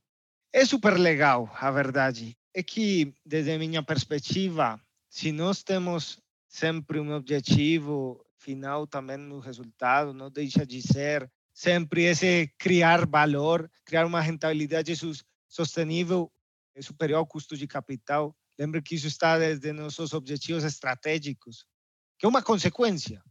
É 0.52 0.64
super 0.64 0.98
legal, 0.98 1.50
a 1.54 1.70
verdade. 1.70 2.36
É 2.52 2.62
que, 2.62 3.14
desde 3.24 3.52
a 3.52 3.58
minha 3.58 3.82
perspectiva, 3.82 4.80
se 5.08 5.30
nós 5.32 5.62
temos 5.62 6.18
sempre 6.48 6.98
um 6.98 7.12
objetivo 7.12 8.24
final 8.36 8.86
também 8.86 9.16
no 9.16 9.38
resultado, 9.38 10.12
não 10.12 10.30
deixa 10.30 10.66
de 10.66 10.82
ser 10.82 11.30
sempre 11.52 12.04
esse 12.04 12.52
criar 12.58 13.06
valor, 13.06 13.70
criar 13.84 14.06
uma 14.06 14.20
rentabilidade 14.20 14.92
sustentável 15.48 16.30
superior 16.80 17.18
ao 17.18 17.26
custo 17.26 17.56
de 17.56 17.66
capital 17.66 18.34
Lembre 18.60 18.82
que 18.82 18.94
isso 18.94 19.06
está 19.06 19.38
desde 19.38 19.72
nossos 19.72 20.12
objetivos 20.12 20.64
estratégicos, 20.64 21.64
que 22.18 22.26
é 22.26 22.28
uma 22.28 22.42
consequência. 22.42 23.22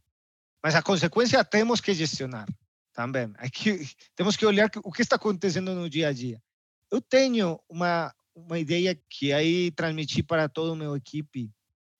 Mas 0.60 0.74
a 0.74 0.82
consequência 0.82 1.44
temos 1.44 1.80
que 1.80 1.94
gestionar 1.94 2.48
também. 2.92 3.32
Aqui, 3.36 3.88
temos 4.16 4.36
que 4.36 4.44
olhar 4.44 4.68
o 4.82 4.90
que 4.90 5.02
está 5.02 5.14
acontecendo 5.14 5.72
no 5.72 5.88
dia 5.88 6.08
a 6.08 6.12
dia. 6.12 6.42
Eu 6.90 7.00
tenho 7.00 7.60
uma, 7.68 8.14
uma 8.34 8.58
ideia 8.58 8.94
que 9.08 9.32
aí 9.32 9.70
transmiti 9.70 10.22
para 10.22 10.48
toda 10.48 10.72
a 10.72 10.76
minha 10.76 10.96
equipe. 10.96 11.50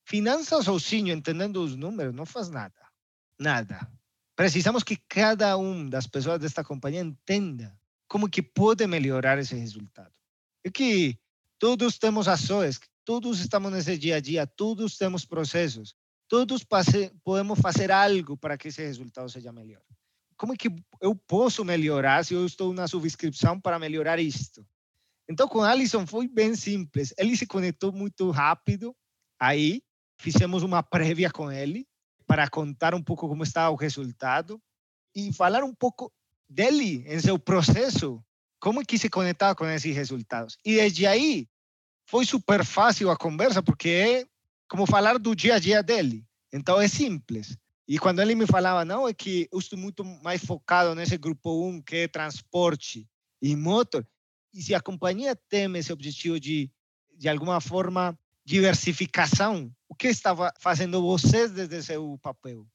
Finanças 0.05 0.64
sozinho, 0.64 1.14
entendendo 1.14 1.62
os 1.62 1.76
números, 1.76 2.14
não 2.14 2.26
faz 2.26 2.48
nada. 2.48 2.74
Nada. 3.38 3.88
Precisamos 4.35 4.83
que 4.83 4.96
cada 4.96 5.57
um 5.57 5.88
das 5.88 6.07
pessoas 6.07 6.40
desta 6.40 6.64
companhia 6.64 7.00
entenda 7.00 7.79
como 8.09 8.29
que 8.29 8.42
pode 8.42 8.87
melhorar 8.87 9.38
esse 9.38 9.55
resultado. 9.55 10.12
É 10.64 10.70
que 10.70 11.18
todos 11.59 11.98
temos 11.98 12.26
ações, 12.26 12.81
todos 13.05 13.38
estamos 13.38 13.70
nesse 13.70 13.96
dia 13.96 14.16
a 14.16 14.20
dia, 14.20 14.46
todos 14.46 14.96
temos 14.96 15.24
processos, 15.24 15.94
todos 16.26 16.64
podemos 17.22 17.61
fazer 17.61 17.92
algo 17.92 18.37
para 18.37 18.59
que 18.59 18.68
esse 18.68 18.83
resultado 18.83 19.29
seja 19.29 19.53
melhor. 19.53 19.83
Como 20.37 20.55
é 20.55 20.57
que 20.57 20.74
eu 21.00 21.14
posso 21.14 21.64
melhorar 21.64 22.24
se 22.24 22.35
eu 22.35 22.46
estou 22.46 22.72
na 22.72 22.88
subscrição 22.88 23.61
para 23.61 23.79
melhorar 23.79 24.18
isto? 24.18 24.66
Então, 25.31 25.47
com 25.47 25.62
Alisson 25.62 26.05
foi 26.09 26.27
bem 26.27 26.57
simples. 26.57 27.14
Ele 27.16 27.37
se 27.37 27.47
conectou 27.47 27.93
muito 27.93 28.33
rápido. 28.33 28.93
Aí, 29.38 29.81
fizemos 30.19 30.64
uma 30.64 30.83
prévia 30.83 31.31
com 31.31 31.53
ele 31.53 31.87
para 32.27 32.51
contar 32.51 32.97
um 32.97 33.03
pouco 33.03 33.29
como 33.29 33.45
estava 33.45 33.71
o 33.71 33.77
resultado 33.77 34.61
e 35.14 35.33
falar 35.33 35.62
um 35.62 35.73
pouco 35.73 36.12
dele 36.49 37.05
em 37.07 37.21
seu 37.21 37.38
processo, 37.38 38.21
como 38.59 38.81
é 38.81 38.85
que 38.85 38.99
se 38.99 39.09
conectava 39.09 39.55
com 39.55 39.64
esses 39.66 39.95
resultados. 39.95 40.59
E 40.64 40.75
desde 40.75 41.07
aí, 41.07 41.49
foi 42.07 42.27
super 42.27 42.64
fácil 42.64 43.09
a 43.09 43.16
conversa, 43.16 43.62
porque 43.62 43.88
é 43.88 44.27
como 44.69 44.85
falar 44.85 45.16
do 45.16 45.33
dia 45.37 45.55
a 45.55 45.59
dia 45.61 45.81
dele. 45.81 46.27
Então 46.53 46.81
é 46.81 46.88
simples. 46.88 47.57
E 47.87 48.01
quando 48.01 48.21
ele 48.21 48.35
me 48.35 48.49
falava, 48.49 48.85
não, 48.85 49.07
é 49.07 49.14
que 49.14 49.49
eu 49.53 49.61
estou 49.61 49.79
muito 49.79 50.05
mais 50.05 50.45
focado 50.45 50.93
nesse 50.93 51.16
grupo 51.16 51.69
1, 51.69 51.83
que 51.83 51.97
é 51.97 52.09
transporte 52.09 53.09
e 53.40 53.55
motor, 53.55 54.05
e 54.52 54.62
se 54.62 54.74
a 54.74 54.80
companhia 54.80 55.36
tem 55.48 55.74
esse 55.76 55.92
objetivo 55.92 56.38
de, 56.40 56.70
de 57.16 57.28
alguma 57.28 57.60
forma, 57.60 58.18
diversificação, 58.44 59.70
o 59.88 59.94
que 59.94 60.08
estava 60.08 60.52
fazendo 60.60 61.02
vocês 61.02 61.52
desde 61.52 61.82
seu 61.82 62.18
papel? 62.22 62.66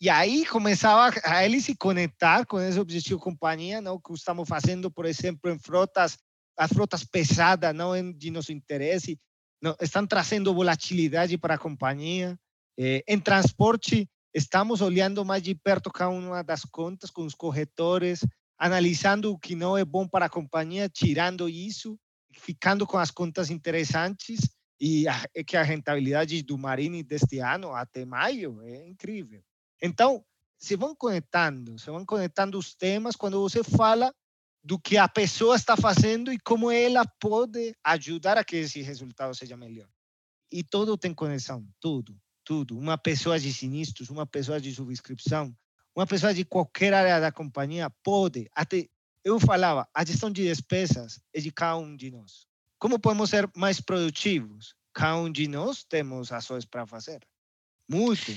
E 0.00 0.10
aí 0.10 0.44
começava 0.44 1.14
a 1.24 1.44
ele 1.44 1.60
se 1.60 1.76
conectar 1.76 2.44
com 2.44 2.60
esse 2.60 2.78
objetivo 2.78 3.20
companhia, 3.20 3.80
não? 3.80 4.00
Que 4.00 4.12
estamos 4.12 4.48
fazendo, 4.48 4.90
por 4.90 5.06
exemplo, 5.06 5.50
em 5.50 5.58
frotas 5.58 6.18
as 6.56 6.72
frotas 6.72 7.04
pesadas 7.04 7.74
não? 7.74 7.94
É 7.94 8.02
de 8.12 8.30
nosso 8.30 8.52
interesse, 8.52 9.18
não, 9.60 9.76
estão 9.80 10.06
trazendo 10.06 10.54
volatilidade 10.54 11.38
para 11.38 11.54
a 11.54 11.58
companhia. 11.58 12.38
Eh, 12.78 13.02
em 13.06 13.18
transporte, 13.18 14.08
estamos 14.34 14.80
olhando 14.80 15.24
mais 15.24 15.42
de 15.42 15.54
perto 15.54 15.90
cada 15.90 16.10
uma 16.10 16.42
das 16.42 16.64
contas 16.64 17.10
com 17.10 17.24
os 17.24 17.34
corretores, 17.34 18.20
analisando 18.62 19.32
o 19.32 19.38
que 19.38 19.56
não 19.56 19.76
é 19.76 19.84
bom 19.84 20.06
para 20.06 20.26
a 20.26 20.30
companhia, 20.30 20.88
tirando 20.88 21.48
isso, 21.48 21.98
ficando 22.32 22.86
com 22.86 22.96
as 22.96 23.10
contas 23.10 23.50
interessantes 23.50 24.48
e 24.80 25.08
a, 25.08 25.28
é 25.34 25.42
que 25.42 25.56
a 25.56 25.64
rentabilidade 25.64 26.40
do 26.44 26.56
Marine 26.56 27.02
deste 27.02 27.40
ano 27.40 27.74
até 27.74 28.04
maio 28.04 28.62
é 28.62 28.86
incrível. 28.86 29.42
Então, 29.82 30.24
se 30.56 30.76
vão 30.76 30.94
conectando, 30.94 31.76
se 31.76 31.90
vão 31.90 32.06
conectando 32.06 32.56
os 32.56 32.72
temas 32.72 33.16
quando 33.16 33.40
você 33.40 33.64
fala 33.64 34.14
do 34.62 34.78
que 34.78 34.96
a 34.96 35.08
pessoa 35.08 35.56
está 35.56 35.76
fazendo 35.76 36.32
e 36.32 36.38
como 36.38 36.70
ela 36.70 37.04
pode 37.18 37.74
ajudar 37.82 38.38
a 38.38 38.44
que 38.44 38.54
esse 38.54 38.80
resultado 38.80 39.34
seja 39.34 39.56
melhor. 39.56 39.88
E 40.52 40.62
tudo 40.62 40.96
tem 40.96 41.12
conexão, 41.12 41.66
tudo, 41.80 42.16
tudo. 42.44 42.78
Uma 42.78 42.96
pessoa 42.96 43.40
de 43.40 43.52
sinistros, 43.52 44.08
uma 44.08 44.24
pessoa 44.24 44.60
de 44.60 44.72
subscrição, 44.72 45.52
uma 45.94 46.06
pessoa 46.06 46.32
de 46.32 46.44
qualquer 46.44 46.94
área 46.94 47.20
da 47.20 47.30
companhia 47.30 47.90
pode, 48.02 48.48
até 48.54 48.86
eu 49.24 49.38
falava, 49.38 49.88
a 49.94 50.04
gestão 50.04 50.30
de 50.30 50.42
despesas 50.42 51.20
é 51.32 51.40
de 51.40 51.50
cada 51.52 51.76
um 51.76 51.94
de 51.94 52.10
nós. 52.10 52.46
Como 52.78 52.98
podemos 52.98 53.30
ser 53.30 53.48
mais 53.56 53.80
produtivos? 53.80 54.74
Cada 54.92 55.16
um 55.16 55.30
de 55.30 55.46
nós 55.46 55.84
temos 55.84 56.32
ações 56.32 56.64
para 56.64 56.86
fazer. 56.86 57.20
Muito. 57.88 58.32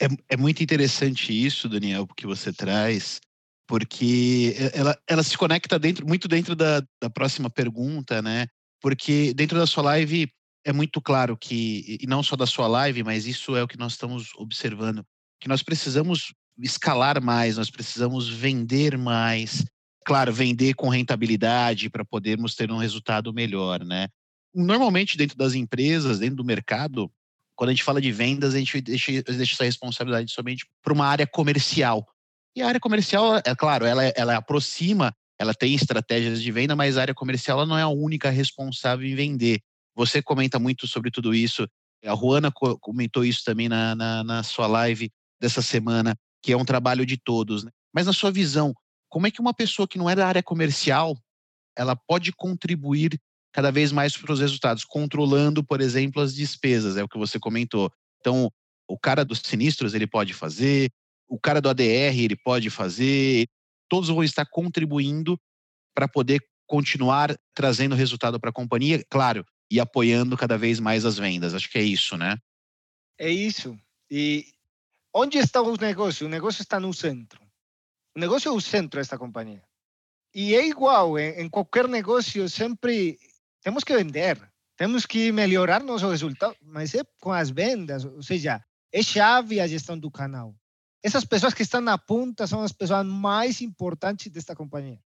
É, 0.00 0.06
é 0.28 0.36
muito 0.36 0.62
interessante 0.62 1.32
isso, 1.32 1.68
Daniel, 1.68 2.06
que 2.06 2.26
você 2.26 2.52
traz, 2.52 3.20
porque 3.66 4.54
ela, 4.74 5.00
ela 5.06 5.22
se 5.22 5.36
conecta 5.36 5.78
dentro, 5.78 6.06
muito 6.06 6.28
dentro 6.28 6.54
da, 6.54 6.82
da 7.00 7.08
próxima 7.08 7.48
pergunta, 7.48 8.20
né? 8.20 8.46
Porque 8.80 9.32
dentro 9.34 9.58
da 9.58 9.66
sua 9.66 9.84
live 9.84 10.30
é 10.64 10.72
muito 10.72 11.00
claro 11.00 11.36
que, 11.36 11.98
e 12.00 12.06
não 12.06 12.22
só 12.22 12.36
da 12.36 12.46
sua 12.46 12.66
live, 12.66 13.02
mas 13.02 13.26
isso 13.26 13.56
é 13.56 13.62
o 13.62 13.68
que 13.68 13.78
nós 13.78 13.92
estamos 13.92 14.34
observando, 14.36 15.04
que 15.40 15.48
nós 15.48 15.62
precisamos 15.62 16.34
escalar 16.62 17.22
mais, 17.22 17.56
nós 17.56 17.70
precisamos 17.70 18.28
vender 18.28 18.96
mais. 18.96 19.64
Claro, 20.04 20.32
vender 20.32 20.74
com 20.74 20.88
rentabilidade 20.88 21.90
para 21.90 22.04
podermos 22.04 22.54
ter 22.54 22.70
um 22.70 22.78
resultado 22.78 23.32
melhor, 23.32 23.84
né? 23.84 24.08
Normalmente, 24.54 25.16
dentro 25.16 25.36
das 25.36 25.54
empresas, 25.54 26.18
dentro 26.18 26.36
do 26.36 26.44
mercado, 26.44 27.10
quando 27.54 27.70
a 27.70 27.72
gente 27.72 27.84
fala 27.84 28.00
de 28.00 28.10
vendas, 28.10 28.54
a 28.54 28.58
gente 28.58 28.80
deixa, 28.80 29.22
deixa 29.22 29.54
essa 29.54 29.64
responsabilidade 29.64 30.32
somente 30.32 30.66
para 30.82 30.92
uma 30.92 31.06
área 31.06 31.26
comercial. 31.26 32.06
E 32.56 32.62
a 32.62 32.66
área 32.66 32.80
comercial, 32.80 33.36
é 33.36 33.54
claro, 33.54 33.84
ela, 33.84 34.02
ela 34.16 34.36
aproxima, 34.36 35.14
ela 35.38 35.54
tem 35.54 35.74
estratégias 35.74 36.42
de 36.42 36.50
venda, 36.50 36.74
mas 36.74 36.96
a 36.96 37.02
área 37.02 37.14
comercial 37.14 37.58
ela 37.58 37.66
não 37.66 37.78
é 37.78 37.82
a 37.82 37.88
única 37.88 38.30
responsável 38.30 39.06
em 39.06 39.14
vender. 39.14 39.60
Você 39.94 40.22
comenta 40.22 40.58
muito 40.58 40.86
sobre 40.86 41.10
tudo 41.10 41.34
isso. 41.34 41.68
A 42.04 42.16
Juana 42.16 42.50
comentou 42.80 43.24
isso 43.24 43.44
também 43.44 43.68
na, 43.68 43.94
na, 43.94 44.24
na 44.24 44.42
sua 44.42 44.66
live 44.66 45.12
dessa 45.38 45.62
semana, 45.62 46.16
que 46.42 46.52
é 46.52 46.56
um 46.56 46.64
trabalho 46.64 47.04
de 47.04 47.16
todos. 47.16 47.64
Né? 47.64 47.70
Mas 47.92 48.06
na 48.06 48.12
sua 48.12 48.30
visão, 48.30 48.74
como 49.08 49.26
é 49.26 49.30
que 49.30 49.40
uma 49.40 49.54
pessoa 49.54 49.88
que 49.88 49.98
não 49.98 50.08
é 50.08 50.14
da 50.14 50.26
área 50.26 50.42
comercial, 50.42 51.16
ela 51.76 51.96
pode 51.96 52.32
contribuir 52.32 53.20
cada 53.52 53.70
vez 53.70 53.90
mais 53.90 54.16
para 54.16 54.32
os 54.32 54.40
resultados, 54.40 54.84
controlando, 54.84 55.64
por 55.64 55.80
exemplo, 55.80 56.22
as 56.22 56.34
despesas, 56.34 56.96
é 56.96 57.02
o 57.02 57.08
que 57.08 57.18
você 57.18 57.38
comentou. 57.38 57.90
Então, 58.20 58.50
o 58.88 58.98
cara 58.98 59.24
dos 59.24 59.40
sinistros 59.40 59.94
ele 59.94 60.06
pode 60.06 60.32
fazer, 60.32 60.90
o 61.28 61.38
cara 61.38 61.60
do 61.60 61.68
ADR 61.68 62.16
ele 62.18 62.36
pode 62.36 62.70
fazer, 62.70 63.48
todos 63.88 64.08
vão 64.08 64.22
estar 64.22 64.46
contribuindo 64.46 65.38
para 65.94 66.06
poder 66.06 66.40
continuar 66.66 67.36
trazendo 67.54 67.96
resultado 67.96 68.38
para 68.38 68.50
a 68.50 68.52
companhia, 68.52 69.04
claro, 69.10 69.44
e 69.70 69.80
apoiando 69.80 70.36
cada 70.36 70.56
vez 70.56 70.78
mais 70.78 71.04
as 71.04 71.18
vendas. 71.18 71.54
Acho 71.54 71.68
que 71.68 71.78
é 71.78 71.82
isso, 71.82 72.16
né? 72.16 72.36
É 73.18 73.28
isso. 73.28 73.76
E 74.08 74.46
onde 75.14 75.38
está 75.38 75.60
o 75.60 75.76
negócio? 75.76 76.26
O 76.26 76.30
negócio 76.30 76.62
está 76.62 76.78
no 76.78 76.92
centro. 76.92 77.40
O 78.16 78.20
negócio 78.20 78.48
é 78.48 78.52
o 78.52 78.60
centro 78.60 79.00
desta 79.00 79.18
companhia. 79.18 79.62
E 80.34 80.54
é 80.54 80.66
igual, 80.66 81.18
em, 81.18 81.48
qualquer 81.48 81.88
negócio, 81.88 82.48
sempre 82.48 83.18
temos 83.62 83.82
que 83.82 83.96
vender, 83.96 84.40
temos 84.76 85.04
que 85.04 85.32
melhorar 85.32 85.82
nosso 85.82 86.08
resultado, 86.08 86.56
mas 86.62 86.94
é 86.94 87.02
com 87.20 87.32
as 87.32 87.50
vendas, 87.50 88.04
ou 88.04 88.22
seja, 88.22 88.64
é 88.92 89.02
chave 89.02 89.60
a 89.60 89.66
gestão 89.66 89.98
do 89.98 90.10
canal. 90.10 90.54
Essas 91.02 91.24
pessoas 91.24 91.54
que 91.54 91.62
estão 91.62 91.80
na 91.80 91.98
ponta 91.98 92.46
são 92.46 92.62
as 92.62 92.72
pessoas 92.72 93.04
mais 93.06 93.60
importantes 93.60 94.30
desta 94.30 94.54
companhia. 94.54 95.00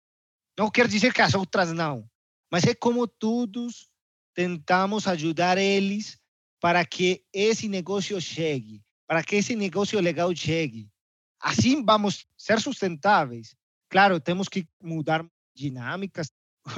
Não 0.58 0.70
quer 0.72 0.88
dizer 0.88 1.14
que 1.14 1.22
as 1.22 1.36
outras 1.36 1.72
não, 1.72 2.10
mas 2.52 2.66
é 2.66 2.74
como 2.74 3.08
todos 3.08 3.90
tentamos 4.34 5.08
ajudar 5.08 5.58
eles 5.58 6.20
para 6.60 6.86
que 6.86 7.24
esse 7.34 7.68
negócio 7.68 8.20
chegue, 8.20 8.82
para 9.12 9.24
que 9.24 9.36
esse 9.36 9.58
negócio 9.58 10.00
legal 10.00 10.34
chegue. 10.34 10.90
Assim 11.38 11.84
vamos 11.84 12.26
ser 12.38 12.62
sustentáveis. 12.62 13.58
Claro, 13.90 14.22
temos 14.22 14.48
que 14.48 14.66
mudar 14.82 15.26
dinâmicas, 15.54 16.32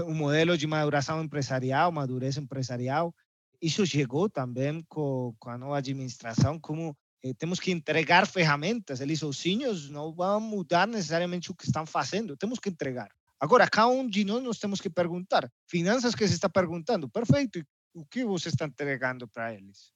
um 0.08 0.16
modelo 0.18 0.58
de 0.58 0.66
maduração 0.66 1.24
empresarial, 1.24 1.92
madurez 1.92 2.36
empresarial. 2.36 3.14
Isso 3.62 3.86
chegou 3.86 4.28
também 4.28 4.84
com, 4.90 5.36
com 5.38 5.52
a 5.52 5.60
nova 5.60 5.78
administração, 5.78 6.60
como 6.60 6.98
eh, 7.24 7.36
temos 7.36 7.60
que 7.60 7.70
entregar 7.70 8.26
ferramentas, 8.26 9.00
eles 9.00 9.20
sozinhos 9.20 9.92
não 9.92 10.12
vão 10.12 10.40
mudar 10.40 10.88
necessariamente 10.88 11.52
o 11.52 11.56
que 11.56 11.66
estão 11.66 11.86
fazendo, 11.86 12.36
temos 12.36 12.58
que 12.58 12.70
entregar. 12.70 13.12
Agora, 13.40 13.70
cada 13.70 13.90
um 13.90 14.10
de 14.10 14.26
nós 14.26 14.42
nos 14.42 14.58
temos 14.58 14.82
que 14.82 14.90
perguntar, 14.90 15.48
finanças 15.68 16.16
que 16.16 16.28
se 16.28 16.34
está 16.34 16.50
perguntando, 16.50 17.08
perfeito, 17.08 17.64
o 17.94 18.04
que 18.04 18.26
você 18.26 18.50
está 18.50 18.66
entregando 18.66 19.28
para 19.28 19.54
eles? 19.54 19.94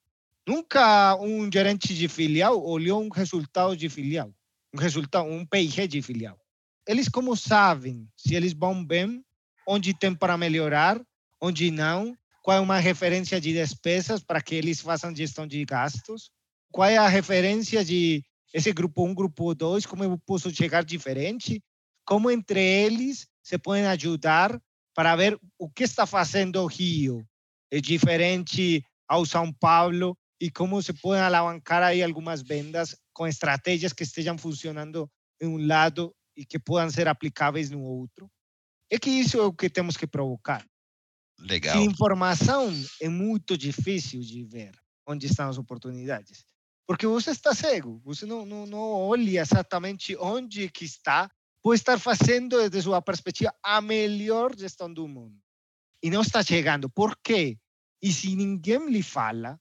Nunca 0.48 1.14
um 1.18 1.52
gerente 1.52 1.94
de 1.94 2.08
filial 2.08 2.64
olhou 2.64 3.04
um 3.04 3.10
resultado 3.10 3.76
de 3.76 3.90
filial, 3.90 4.34
um 4.74 4.80
resultado, 4.80 5.28
um 5.28 5.46
PIG 5.46 5.90
de 5.90 6.02
filial. 6.02 6.40
Eles 6.88 7.10
como 7.10 7.36
sabem 7.36 8.08
se 8.16 8.34
eles 8.34 8.54
vão 8.54 8.82
bem 8.82 9.22
onde 9.68 9.94
tem 9.94 10.16
para 10.16 10.38
melhorar, 10.38 11.02
onde 11.42 11.70
não, 11.70 12.18
qual 12.42 12.56
é 12.56 12.62
uma 12.62 12.80
referência 12.80 13.42
de 13.42 13.52
despesas 13.52 14.24
para 14.24 14.42
que 14.42 14.56
eles 14.56 14.80
façam 14.80 15.14
gestão 15.14 15.46
de 15.46 15.66
gastos, 15.66 16.32
qual 16.72 16.90
é 16.90 16.96
a 16.96 17.10
referência 17.10 17.84
de 17.84 18.24
esse 18.54 18.72
grupo 18.72 19.06
1, 19.06 19.14
grupo 19.14 19.54
2, 19.54 19.86
como 19.86 20.06
eu 20.06 20.18
posso 20.26 20.50
chegar 20.56 20.86
diferente, 20.86 21.62
como 22.06 22.32
entre 22.32 22.62
eles 22.62 23.28
se 23.44 23.58
podem 23.58 23.86
ajudar 23.88 24.58
para 24.96 25.14
ver 25.18 25.38
o 25.60 25.70
que 25.70 25.84
está 25.84 26.06
fazendo 26.06 26.62
o 26.62 26.68
Rio 26.68 27.28
é 27.70 27.82
diferente 27.82 28.82
ao 29.10 29.26
São 29.26 29.52
Paulo 29.52 30.18
e 30.40 30.52
como 30.52 30.82
se 30.82 30.94
podem 30.94 31.22
alavancar 31.22 31.82
aí 31.84 32.04
algumas 32.04 32.42
vendas 32.42 32.96
com 33.14 33.28
estratégias 33.28 33.94
que 33.94 34.04
estejam 34.04 34.38
funcionando 34.38 35.10
em 35.42 35.48
um 35.48 35.58
lado 35.66 36.16
e 36.36 36.46
que 36.46 36.60
possam 36.60 36.90
ser 36.90 37.08
aplicáveis 37.08 37.70
no 37.70 37.82
outro. 37.82 38.30
É 38.90 39.00
que 39.00 39.10
isso 39.10 39.38
é 39.38 39.44
o 39.44 39.54
que 39.54 39.70
temos 39.70 39.98
que 39.98 40.08
provocar. 40.08 40.66
Legal. 41.40 41.76
Sem 41.76 41.86
informação 41.86 42.72
é 43.02 43.10
muito 43.10 43.58
difícil 43.58 44.22
de 44.22 44.44
ver 44.44 44.72
onde 45.06 45.28
estão 45.28 45.50
as 45.50 45.58
oportunidades. 45.58 46.46
Porque 46.86 47.06
você 47.06 47.32
está 47.32 47.54
cego, 47.54 48.02
você 48.04 48.26
não, 48.26 48.46
não, 48.46 48.66
não 48.66 48.80
olha 48.80 49.42
exatamente 49.42 50.16
onde 50.18 50.70
que 50.70 50.86
está, 50.86 51.30
pode 51.62 51.82
estar 51.82 52.00
fazendo, 52.00 52.58
desde 52.58 52.82
sua 52.84 53.02
perspectiva, 53.02 53.54
a 53.62 53.82
melhor 53.82 54.56
gestão 54.58 54.92
do 54.92 55.08
mundo. 55.08 55.38
E 56.02 56.10
não 56.10 56.22
está 56.22 56.42
chegando. 56.44 56.90
Por 56.90 57.18
quê? 57.18 57.58
E 58.02 58.12
se 58.12 58.36
ninguém 58.36 58.90
lhe 58.90 59.04
fala, 59.04 59.60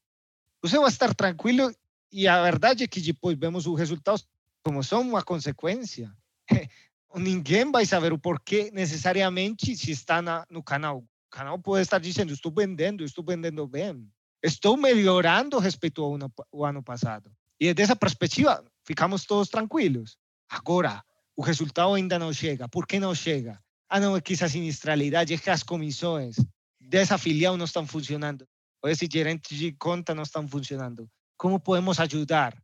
você 0.67 0.79
vai 0.79 0.89
estar 0.89 1.13
tranquilo 1.13 1.73
e 2.11 2.27
a 2.27 2.41
verdade 2.43 2.83
é 2.83 2.87
que 2.87 3.01
depois 3.01 3.37
vemos 3.37 3.65
os 3.65 3.77
resultados 3.77 4.27
como 4.63 4.83
são 4.83 5.01
uma 5.01 5.23
consequência. 5.23 6.11
ninguém 7.15 7.71
vai 7.71 7.85
saber 7.85 8.13
o 8.13 8.19
porquê 8.19 8.69
necessariamente 8.73 9.75
se 9.75 9.91
está 9.91 10.21
na, 10.21 10.45
no 10.49 10.61
canal. 10.61 10.99
O 10.99 11.29
canal 11.29 11.59
pode 11.59 11.81
estar 11.81 11.99
dizendo, 11.99 12.33
estou 12.33 12.51
vendendo, 12.51 13.03
estou 13.03 13.23
vendendo 13.23 13.67
bem, 13.67 14.07
estou 14.43 14.77
melhorando 14.77 15.59
respeito 15.59 16.03
ao 16.03 16.15
ano, 16.15 16.31
ao 16.53 16.65
ano 16.65 16.83
passado. 16.83 17.31
E 17.59 17.73
dessa 17.73 17.95
perspectiva, 17.95 18.63
ficamos 18.85 19.25
todos 19.25 19.49
tranquilos. 19.49 20.17
Agora, 20.49 21.03
o 21.35 21.41
resultado 21.41 21.93
ainda 21.93 22.17
não 22.17 22.31
chega. 22.31 22.67
Por 22.69 22.85
que 22.85 22.99
não 22.99 23.13
chega? 23.13 23.59
Ah, 23.89 23.99
não, 23.99 24.15
é 24.15 24.21
que 24.21 24.33
essa 24.33 24.49
sinistralidade, 24.49 25.33
é 25.33 25.37
que 25.37 25.49
as 25.49 25.63
comissões 25.63 26.35
dessa 26.79 27.17
filial 27.17 27.57
não 27.57 27.65
estão 27.65 27.85
funcionando. 27.85 28.47
Ou 28.83 28.89
esse 28.89 29.07
gerente 29.11 29.55
de 29.55 29.71
conta 29.73 30.13
não 30.13 30.23
estão 30.23 30.47
funcionando. 30.47 31.07
Como 31.37 31.59
podemos 31.59 31.99
ajudar? 31.99 32.55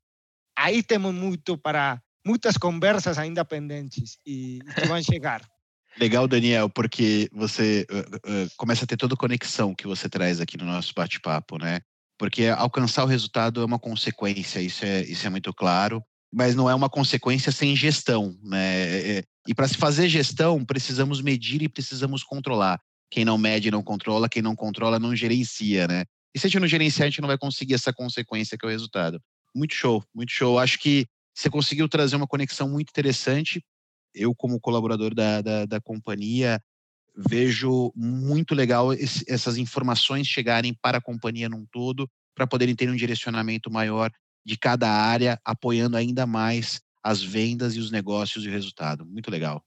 Aí 0.58 0.84
temos 0.84 1.14
muito 1.14 1.58
para 1.58 2.02
muitas 2.26 2.58
conversas 2.58 3.18
ainda 3.18 3.44
pendentes 3.44 4.18
e, 4.26 4.60
que 4.76 4.88
vão 4.88 5.02
chegar. 5.02 5.42
Legal, 6.00 6.28
Daniel, 6.28 6.70
porque 6.70 7.30
você 7.32 7.86
uh, 7.92 8.00
uh, 8.00 8.50
começa 8.58 8.84
a 8.84 8.88
ter 8.88 8.98
toda 8.98 9.14
a 9.14 9.18
conexão 9.18 9.76
que 9.76 9.86
você 9.86 10.10
traz 10.10 10.42
aqui 10.42 10.58
no 10.58 10.66
nosso 10.66 10.92
bate-papo, 10.96 11.60
né? 11.60 11.82
Porque 12.18 12.48
alcançar 12.48 13.04
o 13.04 13.08
resultado 13.08 13.62
é 13.62 13.66
uma 13.66 13.78
consequência, 13.78 14.60
isso 14.60 14.86
é, 14.86 15.02
isso 15.02 15.26
é 15.28 15.30
muito 15.30 15.54
claro, 15.54 16.04
mas 16.34 16.56
não 16.56 16.68
é 16.68 16.74
uma 16.74 16.90
consequência 16.90 17.52
sem 17.52 17.76
gestão, 17.76 18.36
né? 18.44 18.90
É, 18.90 19.18
é 19.20 19.24
e 19.48 19.54
para 19.54 19.68
se 19.68 19.78
fazer 19.78 20.08
gestão, 20.08 20.64
precisamos 20.64 21.22
medir 21.22 21.62
e 21.62 21.70
precisamos 21.70 22.24
controlar. 22.24 22.80
Quem 23.14 23.24
não 23.24 23.38
mede 23.38 23.70
não 23.70 23.84
controla, 23.84 24.28
quem 24.28 24.42
não 24.42 24.56
controla 24.56 24.98
não 24.98 25.16
gerencia, 25.16 25.88
né? 25.88 26.04
E 26.34 26.40
se 26.40 26.48
a 26.48 26.50
gente 26.50 26.60
não 26.60 26.68
gerenciar, 26.68 27.06
a 27.06 27.10
gente 27.12 27.22
não 27.22 27.28
vai 27.28 27.38
conseguir 27.38 27.76
essa 27.76 27.94
consequência 27.94 28.58
que 28.58 28.66
é 28.66 28.68
o 28.68 28.72
resultado. 28.72 29.22
Muito 29.56 29.76
show, 29.76 30.04
muito 30.12 30.32
show. 30.32 30.58
Acho 30.58 30.80
que 30.80 31.06
você 31.32 31.48
conseguiu 31.48 31.88
trazer 31.88 32.16
uma 32.16 32.26
conexão 32.26 32.68
muito 32.68 32.90
interessante. 32.90 33.64
Eu, 34.16 34.34
como 34.34 34.60
colaborador 34.60 35.14
da, 35.14 35.44
da, 35.44 35.66
da 35.68 35.80
companhia, 35.80 36.60
vejo 37.16 37.94
muito 37.96 38.56
legal 38.56 38.92
esse, 38.92 39.24
essas 39.28 39.58
informações 39.58 40.26
chegarem 40.26 40.76
para 40.82 40.98
a 40.98 41.02
companhia 41.02 41.48
num 41.48 41.68
todo, 41.72 42.10
para 42.34 42.48
poderem 42.48 42.76
ter 42.76 42.90
um 42.90 42.96
direcionamento 42.96 43.70
maior 43.70 44.10
de 44.44 44.58
cada 44.58 44.90
área, 44.90 45.40
apoiando 45.46 45.98
ainda 45.98 46.26
mais 46.26 46.82
as 47.04 47.22
vendas 47.22 47.76
e 47.76 47.80
os 47.80 47.92
negócios 47.92 48.44
e 48.44 48.48
o 48.48 48.52
resultado. 48.52 49.06
Muito 49.06 49.30
legal. 49.30 49.64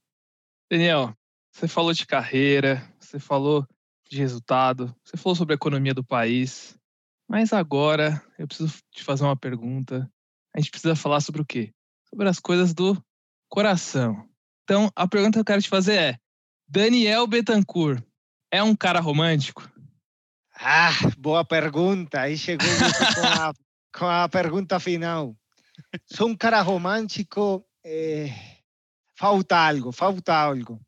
Daniel, 0.69 1.15
você 1.57 1.69
falou 1.69 1.93
de 1.93 2.07
carreira, 2.07 2.87
você 3.01 3.19
falou 3.19 3.67
de 4.09 4.19
resultado, 4.19 4.95
você 5.05 5.17
falou 5.17 5.35
sobre 5.35 5.55
a 5.55 5.57
economia 5.57 5.95
do 5.95 6.05
país, 6.05 6.77
mas 7.29 7.53
agora 7.53 8.23
eu 8.39 8.47
preciso 8.47 8.79
te 8.93 9.03
fazer 9.03 9.25
uma 9.25 9.37
pergunta 9.37 10.11
a 10.57 10.61
gente 10.61 10.71
precisa 10.71 10.97
falar 10.97 11.21
sobre 11.21 11.43
o 11.43 11.45
quê? 11.45 11.71
Sobre 12.09 12.27
as 12.27 12.41
coisas 12.41 12.73
do 12.73 12.97
coração. 13.47 14.27
Então, 14.65 14.91
a 14.97 15.07
pergunta 15.07 15.35
que 15.35 15.41
eu 15.41 15.45
quero 15.45 15.61
te 15.61 15.69
fazer 15.69 15.95
é: 15.97 16.19
Daniel 16.67 17.27
Betancourt 17.27 18.03
é 18.51 18.63
um 18.63 18.75
cara 18.75 18.99
romântico? 18.99 19.71
Ah, 20.55 20.93
boa 21.19 21.45
pergunta. 21.45 22.23
Aí 22.23 22.39
chegou 22.39 22.67
com 22.67 23.27
a, 23.27 23.53
com 23.95 24.07
a 24.07 24.29
pergunta 24.31 24.81
final. 24.81 25.37
sou 26.11 26.29
um 26.29 26.37
cara 26.37 26.63
romântico, 26.63 27.63
é, 27.85 28.33
falta 29.15 29.59
algo, 29.59 29.93
falta 29.93 30.35
algo. 30.35 30.81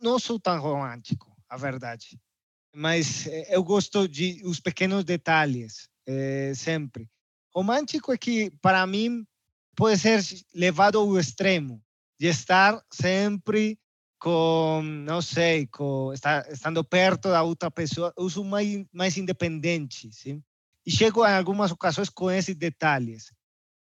Não 0.00 0.18
sou 0.18 0.38
tão 0.38 0.60
romântico, 0.60 1.34
a 1.48 1.56
verdade. 1.56 2.18
Mas 2.74 3.26
é, 3.26 3.56
eu 3.56 3.64
gosto 3.64 4.06
de 4.06 4.42
os 4.44 4.60
pequenos 4.60 5.04
detalhes, 5.04 5.88
é, 6.06 6.52
sempre. 6.54 7.08
Romântico 7.54 8.12
é 8.12 8.18
que, 8.18 8.50
para 8.60 8.86
mim, 8.86 9.26
pode 9.74 9.98
ser 9.98 10.20
levado 10.54 10.98
ao 10.98 11.18
extremo 11.18 11.82
de 12.18 12.26
estar 12.26 12.82
sempre 12.92 13.78
com, 14.18 14.82
não 14.82 15.22
sei, 15.22 15.66
com, 15.66 16.12
estar, 16.12 16.50
estando 16.50 16.82
perto 16.84 17.28
da 17.28 17.42
outra 17.42 17.70
pessoa. 17.70 18.12
Eu 18.16 18.28
sou 18.28 18.44
mais, 18.44 18.84
mais 18.92 19.16
independente, 19.16 20.10
sim? 20.12 20.42
E 20.84 20.90
chego 20.90 21.26
em 21.26 21.32
algumas 21.32 21.70
ocasiões 21.70 22.08
com 22.08 22.30
esses 22.30 22.54
detalhes. 22.54 23.32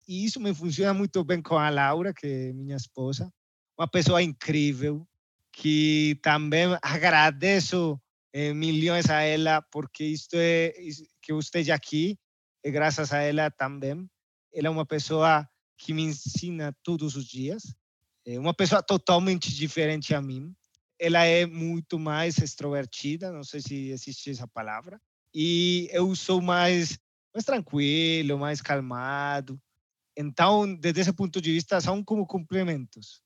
E 0.06 0.24
isso 0.24 0.40
me 0.40 0.54
funciona 0.54 0.92
muito 0.92 1.22
bem 1.24 1.40
com 1.40 1.56
a 1.56 1.68
Laura, 1.70 2.12
que 2.12 2.26
é 2.26 2.52
minha 2.52 2.76
esposa. 2.76 3.32
Uma 3.78 3.88
pessoa 3.88 4.22
incrível, 4.22 5.06
que 5.52 6.18
também 6.22 6.66
agradeço 6.82 8.00
eh, 8.32 8.54
milhões 8.54 9.10
a 9.10 9.20
ela, 9.22 9.60
porque 9.62 10.04
isto 10.04 10.34
é 10.36 10.72
que 11.20 11.32
eu 11.32 11.38
esteja 11.38 11.74
aqui, 11.74 12.18
é 12.64 12.70
graças 12.70 13.12
a 13.12 13.20
ela 13.20 13.50
também. 13.50 14.08
Ela 14.54 14.68
é 14.68 14.70
uma 14.70 14.86
pessoa 14.86 15.46
que 15.76 15.92
me 15.92 16.02
ensina 16.02 16.74
todos 16.82 17.16
os 17.16 17.26
dias. 17.26 17.74
É 18.24 18.38
uma 18.38 18.54
pessoa 18.54 18.82
totalmente 18.82 19.52
diferente 19.52 20.14
a 20.14 20.22
mim. 20.22 20.54
Ela 20.98 21.24
é 21.24 21.44
muito 21.44 21.98
mais 21.98 22.38
extrovertida, 22.38 23.32
não 23.32 23.42
sei 23.42 23.60
se 23.60 23.90
existe 23.90 24.30
essa 24.30 24.46
palavra. 24.46 25.00
E 25.34 25.88
eu 25.90 26.14
sou 26.14 26.40
mais, 26.40 26.98
mais 27.34 27.44
tranquilo, 27.44 28.38
mais 28.38 28.60
calmado. 28.60 29.60
Então, 30.16 30.72
desde 30.76 31.00
esse 31.00 31.12
ponto 31.12 31.40
de 31.40 31.52
vista, 31.52 31.80
são 31.80 32.04
como 32.04 32.26
complementos. 32.26 33.22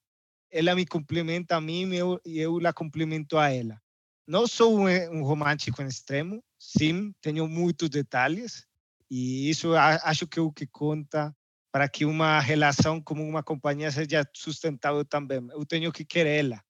Ela 0.51 0.75
me 0.75 0.87
complementa 0.87 1.57
a 1.57 1.61
mim 1.61 1.93
e 1.93 1.97
eu, 1.97 2.21
eu 2.25 2.59
la 2.59 2.73
complemento 2.73 3.37
a 3.39 3.51
ela. 3.51 3.81
Não 4.27 4.47
sou 4.47 4.79
um, 4.79 4.89
um 4.89 5.23
romântico 5.23 5.81
em 5.83 5.87
extremo, 5.87 6.43
sim, 6.59 7.13
tenho 7.21 7.49
muitos 7.49 7.89
detalhes, 7.89 8.67
e 9.11 9.49
isso 9.49 9.75
acho 9.75 10.27
que 10.27 10.39
é 10.39 10.43
o 10.43 10.53
que 10.53 10.67
conta 10.67 11.35
para 11.71 11.89
que 11.89 12.05
uma 12.05 12.41
relação 12.41 13.01
como 13.01 13.23
uma 13.23 13.43
companhia 13.43 13.91
seja 13.91 14.27
sustentável 14.35 15.05
também. 15.05 15.47
Eu 15.51 15.65
tenho 15.65 15.93
que 15.93 16.05
querê-la. 16.05 16.61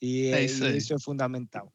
E, 0.00 0.26
é 0.26 0.44
isso, 0.44 0.64
e 0.64 0.76
isso 0.76 0.94
é 0.94 0.98
fundamental. 1.00 1.72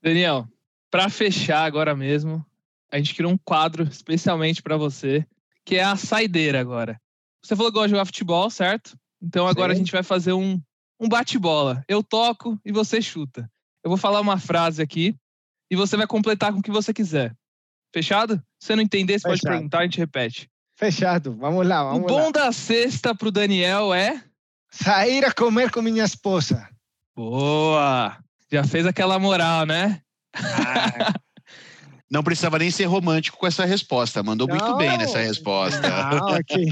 Daniel, 0.00 0.48
para 0.90 1.10
fechar 1.10 1.64
agora 1.64 1.94
mesmo, 1.94 2.44
a 2.90 2.96
gente 2.96 3.14
criou 3.14 3.32
um 3.32 3.38
quadro 3.38 3.82
especialmente 3.84 4.62
para 4.62 4.76
você, 4.76 5.26
que 5.64 5.76
é 5.76 5.82
a 5.82 5.96
saideira 5.96 6.60
agora. 6.60 7.00
Você 7.42 7.56
falou 7.56 7.70
que 7.70 7.74
gosta 7.74 7.88
de 7.88 7.92
jogar 7.92 8.06
futebol, 8.06 8.48
certo? 8.50 8.98
Então 9.22 9.46
agora 9.46 9.72
Sim. 9.72 9.80
a 9.80 9.82
gente 9.82 9.92
vai 9.92 10.02
fazer 10.02 10.32
um, 10.32 10.60
um 10.98 11.08
bate-bola. 11.08 11.84
Eu 11.88 12.02
toco 12.02 12.58
e 12.64 12.72
você 12.72 13.00
chuta. 13.02 13.50
Eu 13.84 13.88
vou 13.90 13.96
falar 13.96 14.20
uma 14.20 14.38
frase 14.38 14.82
aqui 14.82 15.14
e 15.70 15.76
você 15.76 15.96
vai 15.96 16.06
completar 16.06 16.52
com 16.52 16.58
o 16.58 16.62
que 16.62 16.70
você 16.70 16.92
quiser. 16.92 17.34
Fechado? 17.92 18.36
Se 18.60 18.68
você 18.68 18.76
não 18.76 18.82
entender, 18.82 19.18
você 19.18 19.28
Fechado. 19.28 19.42
pode 19.42 19.54
perguntar, 19.56 19.78
a 19.80 19.82
gente 19.82 19.98
repete. 19.98 20.48
Fechado, 20.76 21.34
vamos 21.36 21.66
lá, 21.66 21.82
vamos 21.84 22.04
O 22.04 22.06
bom 22.06 22.26
lá. 22.26 22.30
da 22.30 22.52
sexta 22.52 23.14
pro 23.14 23.30
Daniel 23.30 23.92
é? 23.92 24.22
Sair 24.70 25.24
a 25.24 25.32
comer 25.32 25.70
com 25.70 25.82
minha 25.82 26.04
esposa. 26.04 26.68
Boa! 27.14 28.16
Já 28.50 28.64
fez 28.64 28.86
aquela 28.86 29.18
moral, 29.18 29.66
né? 29.66 30.00
Ah. 30.34 31.12
Não 32.10 32.24
precisava 32.24 32.58
nem 32.58 32.72
ser 32.72 32.86
romântico 32.86 33.38
com 33.38 33.46
essa 33.46 33.64
resposta. 33.64 34.20
Mandou 34.20 34.48
não, 34.48 34.56
muito 34.56 34.76
bem 34.76 34.98
nessa 34.98 35.18
resposta. 35.18 35.80
Não, 35.80 36.34
é, 36.34 36.42
que, 36.42 36.66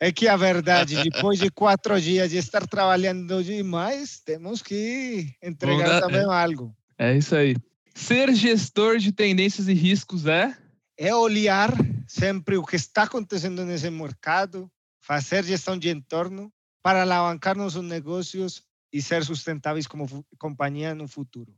é 0.00 0.12
que 0.12 0.26
a 0.26 0.36
verdade, 0.36 1.00
depois 1.04 1.38
de 1.38 1.50
quatro 1.50 2.00
dias 2.00 2.30
de 2.30 2.38
estar 2.38 2.66
trabalhando 2.66 3.44
demais, 3.44 4.18
temos 4.18 4.60
que 4.60 5.32
entregar 5.40 6.00
também 6.00 6.22
é. 6.22 6.24
algo. 6.24 6.74
É 6.98 7.16
isso 7.16 7.36
aí. 7.36 7.54
Ser 7.94 8.34
gestor 8.34 8.98
de 8.98 9.12
tendências 9.12 9.68
e 9.68 9.72
riscos 9.72 10.26
é? 10.26 10.56
É 10.98 11.14
olhar 11.14 11.72
sempre 12.08 12.56
o 12.56 12.64
que 12.64 12.74
está 12.74 13.04
acontecendo 13.04 13.64
nesse 13.64 13.88
mercado, 13.88 14.68
fazer 15.00 15.44
gestão 15.44 15.78
de 15.78 15.90
entorno 15.90 16.52
para 16.82 17.02
alavancar 17.02 17.56
nossos 17.56 17.84
negócios 17.84 18.62
e 18.92 19.00
ser 19.00 19.24
sustentáveis 19.24 19.86
como 19.86 20.24
companhia 20.38 20.92
no 20.92 21.06
futuro. 21.06 21.54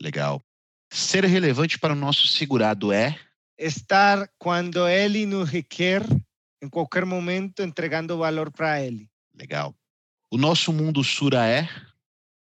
Legal. 0.00 0.42
Ser 0.92 1.24
relevante 1.24 1.78
para 1.78 1.94
o 1.94 1.96
nosso 1.96 2.26
segurado 2.26 2.92
é? 2.92 3.18
Estar 3.56 4.28
quando 4.38 4.86
ele 4.86 5.24
nos 5.24 5.48
requer, 5.48 6.02
em 6.60 6.68
qualquer 6.68 7.06
momento, 7.06 7.62
entregando 7.62 8.18
valor 8.18 8.52
para 8.52 8.82
ele. 8.82 9.08
Legal. 9.34 9.74
O 10.30 10.36
nosso 10.36 10.70
mundo 10.70 11.02
Sura 11.02 11.48
é? 11.48 11.66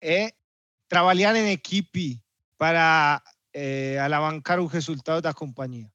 É 0.02 0.32
trabalhar 0.88 1.36
em 1.36 1.50
equipe 1.50 2.18
para 2.56 3.22
é, 3.52 3.98
alavancar 3.98 4.58
o 4.58 4.66
resultado 4.66 5.20
da 5.20 5.34
companhia. 5.34 5.90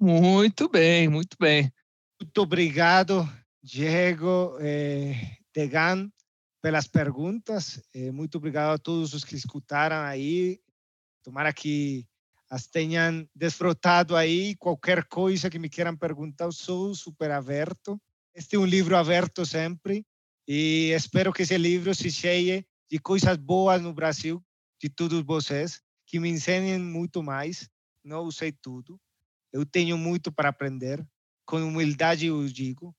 Muito 0.00 0.68
bem, 0.70 1.06
muito 1.08 1.36
bem. 1.38 1.70
Muito 2.18 2.38
obrigado, 2.38 3.30
Diego, 3.62 4.56
eh, 4.60 5.36
Tegan, 5.52 6.10
pelas 6.62 6.86
perguntas. 6.86 7.82
Eh, 7.94 8.10
muito 8.10 8.38
obrigado 8.38 8.72
a 8.72 8.78
todos 8.78 9.12
os 9.12 9.24
que 9.24 9.34
escutaram 9.34 10.02
aí. 10.02 10.60
Tomara 11.24 11.54
que 11.54 12.06
as 12.50 12.66
tenham 12.66 13.26
desfrutado 13.34 14.14
aí. 14.14 14.54
Qualquer 14.56 15.04
coisa 15.04 15.48
que 15.48 15.58
me 15.58 15.70
queiram 15.70 15.96
perguntar, 15.96 16.44
eu 16.44 16.52
sou 16.52 16.94
super 16.94 17.30
aberto. 17.30 17.98
Este 18.34 18.56
é 18.56 18.58
um 18.58 18.66
livro 18.66 18.94
aberto 18.94 19.46
sempre 19.46 20.04
e 20.46 20.90
espero 20.94 21.32
que 21.32 21.42
esse 21.42 21.56
livro 21.56 21.94
se 21.94 22.10
cheie 22.10 22.66
de 22.90 22.98
coisas 22.98 23.36
boas 23.38 23.80
no 23.80 23.94
Brasil, 23.94 24.44
de 24.78 24.90
todos 24.90 25.22
vocês, 25.24 25.80
que 26.06 26.20
me 26.20 26.28
ensinem 26.28 26.78
muito 26.78 27.22
mais. 27.22 27.70
Não 28.04 28.30
sei 28.30 28.52
tudo, 28.52 29.00
eu 29.50 29.64
tenho 29.64 29.96
muito 29.96 30.30
para 30.30 30.50
aprender. 30.50 31.02
Com 31.46 31.56
humildade 31.56 32.26
eu 32.26 32.46
digo. 32.46 32.94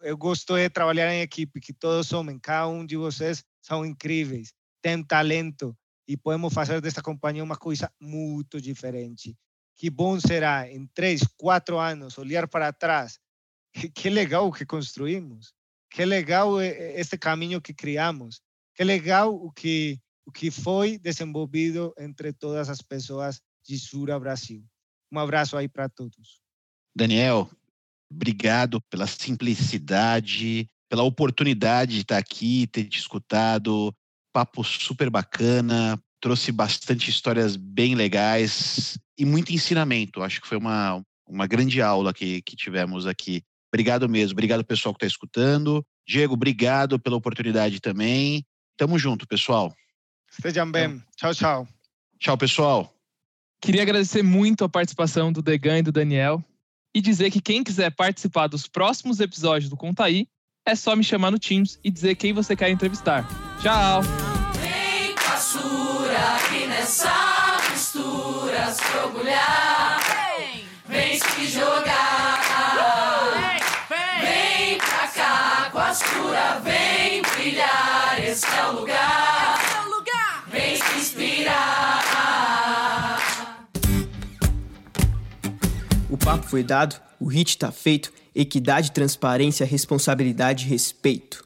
Eu 0.00 0.16
gosto 0.16 0.56
de 0.56 0.70
trabalhar 0.70 1.12
em 1.12 1.20
equipe, 1.20 1.60
que 1.60 1.72
todos 1.74 2.06
somem, 2.06 2.38
cada 2.38 2.68
um 2.68 2.86
de 2.86 2.96
vocês 2.96 3.44
são 3.60 3.84
incríveis, 3.84 4.52
tem 4.82 5.02
talento 5.02 5.76
e 6.06 6.16
podemos 6.16 6.52
fazer 6.52 6.80
desta 6.80 7.02
companhia 7.02 7.42
uma 7.42 7.56
coisa 7.56 7.90
muito 8.00 8.60
diferente. 8.60 9.36
Que 9.78 9.90
bom 9.90 10.18
será 10.18 10.72
em 10.72 10.86
três, 10.86 11.20
quatro 11.36 11.78
anos 11.78 12.16
olhar 12.16 12.48
para 12.48 12.72
trás. 12.72 13.20
Que 13.94 14.08
legal 14.08 14.48
o 14.48 14.52
que 14.52 14.64
construímos. 14.64 15.52
Que 15.90 16.06
legal 16.06 16.58
este 16.62 17.18
caminho 17.18 17.60
que 17.60 17.74
criamos. 17.74 18.40
Que 18.74 18.82
legal 18.82 19.34
o 19.34 19.52
que 19.52 20.00
o 20.26 20.32
que 20.32 20.50
foi 20.50 20.98
desenvolvido 20.98 21.94
entre 21.96 22.32
todas 22.32 22.68
as 22.68 22.82
pessoas 22.82 23.40
de 23.64 23.78
Sura 23.78 24.18
Brasil. 24.18 24.64
Um 25.10 25.18
abraço 25.18 25.56
aí 25.56 25.68
para 25.68 25.88
todos. 25.88 26.40
Daniel, 26.94 27.48
obrigado 28.10 28.80
pela 28.90 29.06
simplicidade, 29.06 30.68
pela 30.88 31.04
oportunidade 31.04 31.94
de 31.94 32.00
estar 32.00 32.18
aqui, 32.18 32.66
ter 32.66 32.84
te 32.84 32.98
escutado. 32.98 33.94
Papo 34.36 34.62
super 34.62 35.08
bacana, 35.08 35.98
trouxe 36.20 36.52
bastante 36.52 37.08
histórias 37.08 37.56
bem 37.56 37.94
legais 37.94 38.98
e 39.16 39.24
muito 39.24 39.50
ensinamento. 39.50 40.22
Acho 40.22 40.42
que 40.42 40.46
foi 40.46 40.58
uma, 40.58 41.02
uma 41.26 41.46
grande 41.46 41.80
aula 41.80 42.12
que, 42.12 42.42
que 42.42 42.54
tivemos 42.54 43.06
aqui. 43.06 43.42
Obrigado 43.72 44.06
mesmo, 44.06 44.32
obrigado 44.32 44.62
pessoal 44.62 44.94
que 44.94 44.98
está 44.98 45.06
escutando. 45.06 45.82
Diego, 46.06 46.34
obrigado 46.34 46.98
pela 46.98 47.16
oportunidade 47.16 47.80
também. 47.80 48.44
Tamo 48.76 48.98
junto, 48.98 49.26
pessoal. 49.26 49.74
Estejam 50.30 50.70
bem. 50.70 51.02
Tchau, 51.16 51.34
tchau. 51.34 51.68
Tchau, 52.20 52.36
pessoal. 52.36 52.94
Queria 53.62 53.80
agradecer 53.80 54.22
muito 54.22 54.64
a 54.64 54.68
participação 54.68 55.32
do 55.32 55.40
Degan 55.40 55.78
e 55.78 55.82
do 55.82 55.92
Daniel 55.92 56.44
e 56.94 57.00
dizer 57.00 57.30
que 57.30 57.40
quem 57.40 57.64
quiser 57.64 57.90
participar 57.90 58.48
dos 58.48 58.68
próximos 58.68 59.18
episódios 59.18 59.70
do 59.70 59.78
Contaí, 59.78 60.28
é 60.66 60.74
só 60.74 60.96
me 60.96 61.04
chamar 61.04 61.30
no 61.30 61.38
Teams 61.38 61.78
e 61.82 61.90
dizer 61.90 62.16
quem 62.16 62.32
você 62.32 62.56
quer 62.56 62.68
entrevistar. 62.68 63.26
Tchau! 63.62 64.02
Vem 64.60 65.14
caçura 65.14 66.18
aqui 66.34 66.66
nessa 66.66 67.58
mistura 67.70 68.72
se 68.72 68.96
orgulhar. 68.98 70.00
Vem, 70.36 70.64
vem 70.88 71.20
se 71.20 71.46
jogar. 71.46 72.40
Vem, 73.88 74.26
vem 74.26 74.78
pra 74.78 75.06
cá 75.08 75.70
com 75.70 75.78
a 75.78 75.92
vem 76.58 77.22
brilhar. 77.22 78.18
Esse 78.20 78.46
é 78.46 78.66
o 78.66 78.72
lugar. 78.72 79.60
Esse 79.62 79.76
é 79.76 79.80
o 79.80 79.88
lugar. 79.88 80.44
Vem 80.48 80.76
se 80.76 80.98
inspirar. 80.98 81.76
O 86.10 86.18
papo 86.18 86.44
foi 86.44 86.64
dado, 86.64 87.00
o 87.20 87.26
hit 87.28 87.56
tá 87.56 87.70
feito, 87.70 88.12
equidade, 88.36 88.92
transparência, 88.92 89.64
responsabilidade 89.66 90.66
e 90.66 90.68
respeito. 90.68 91.44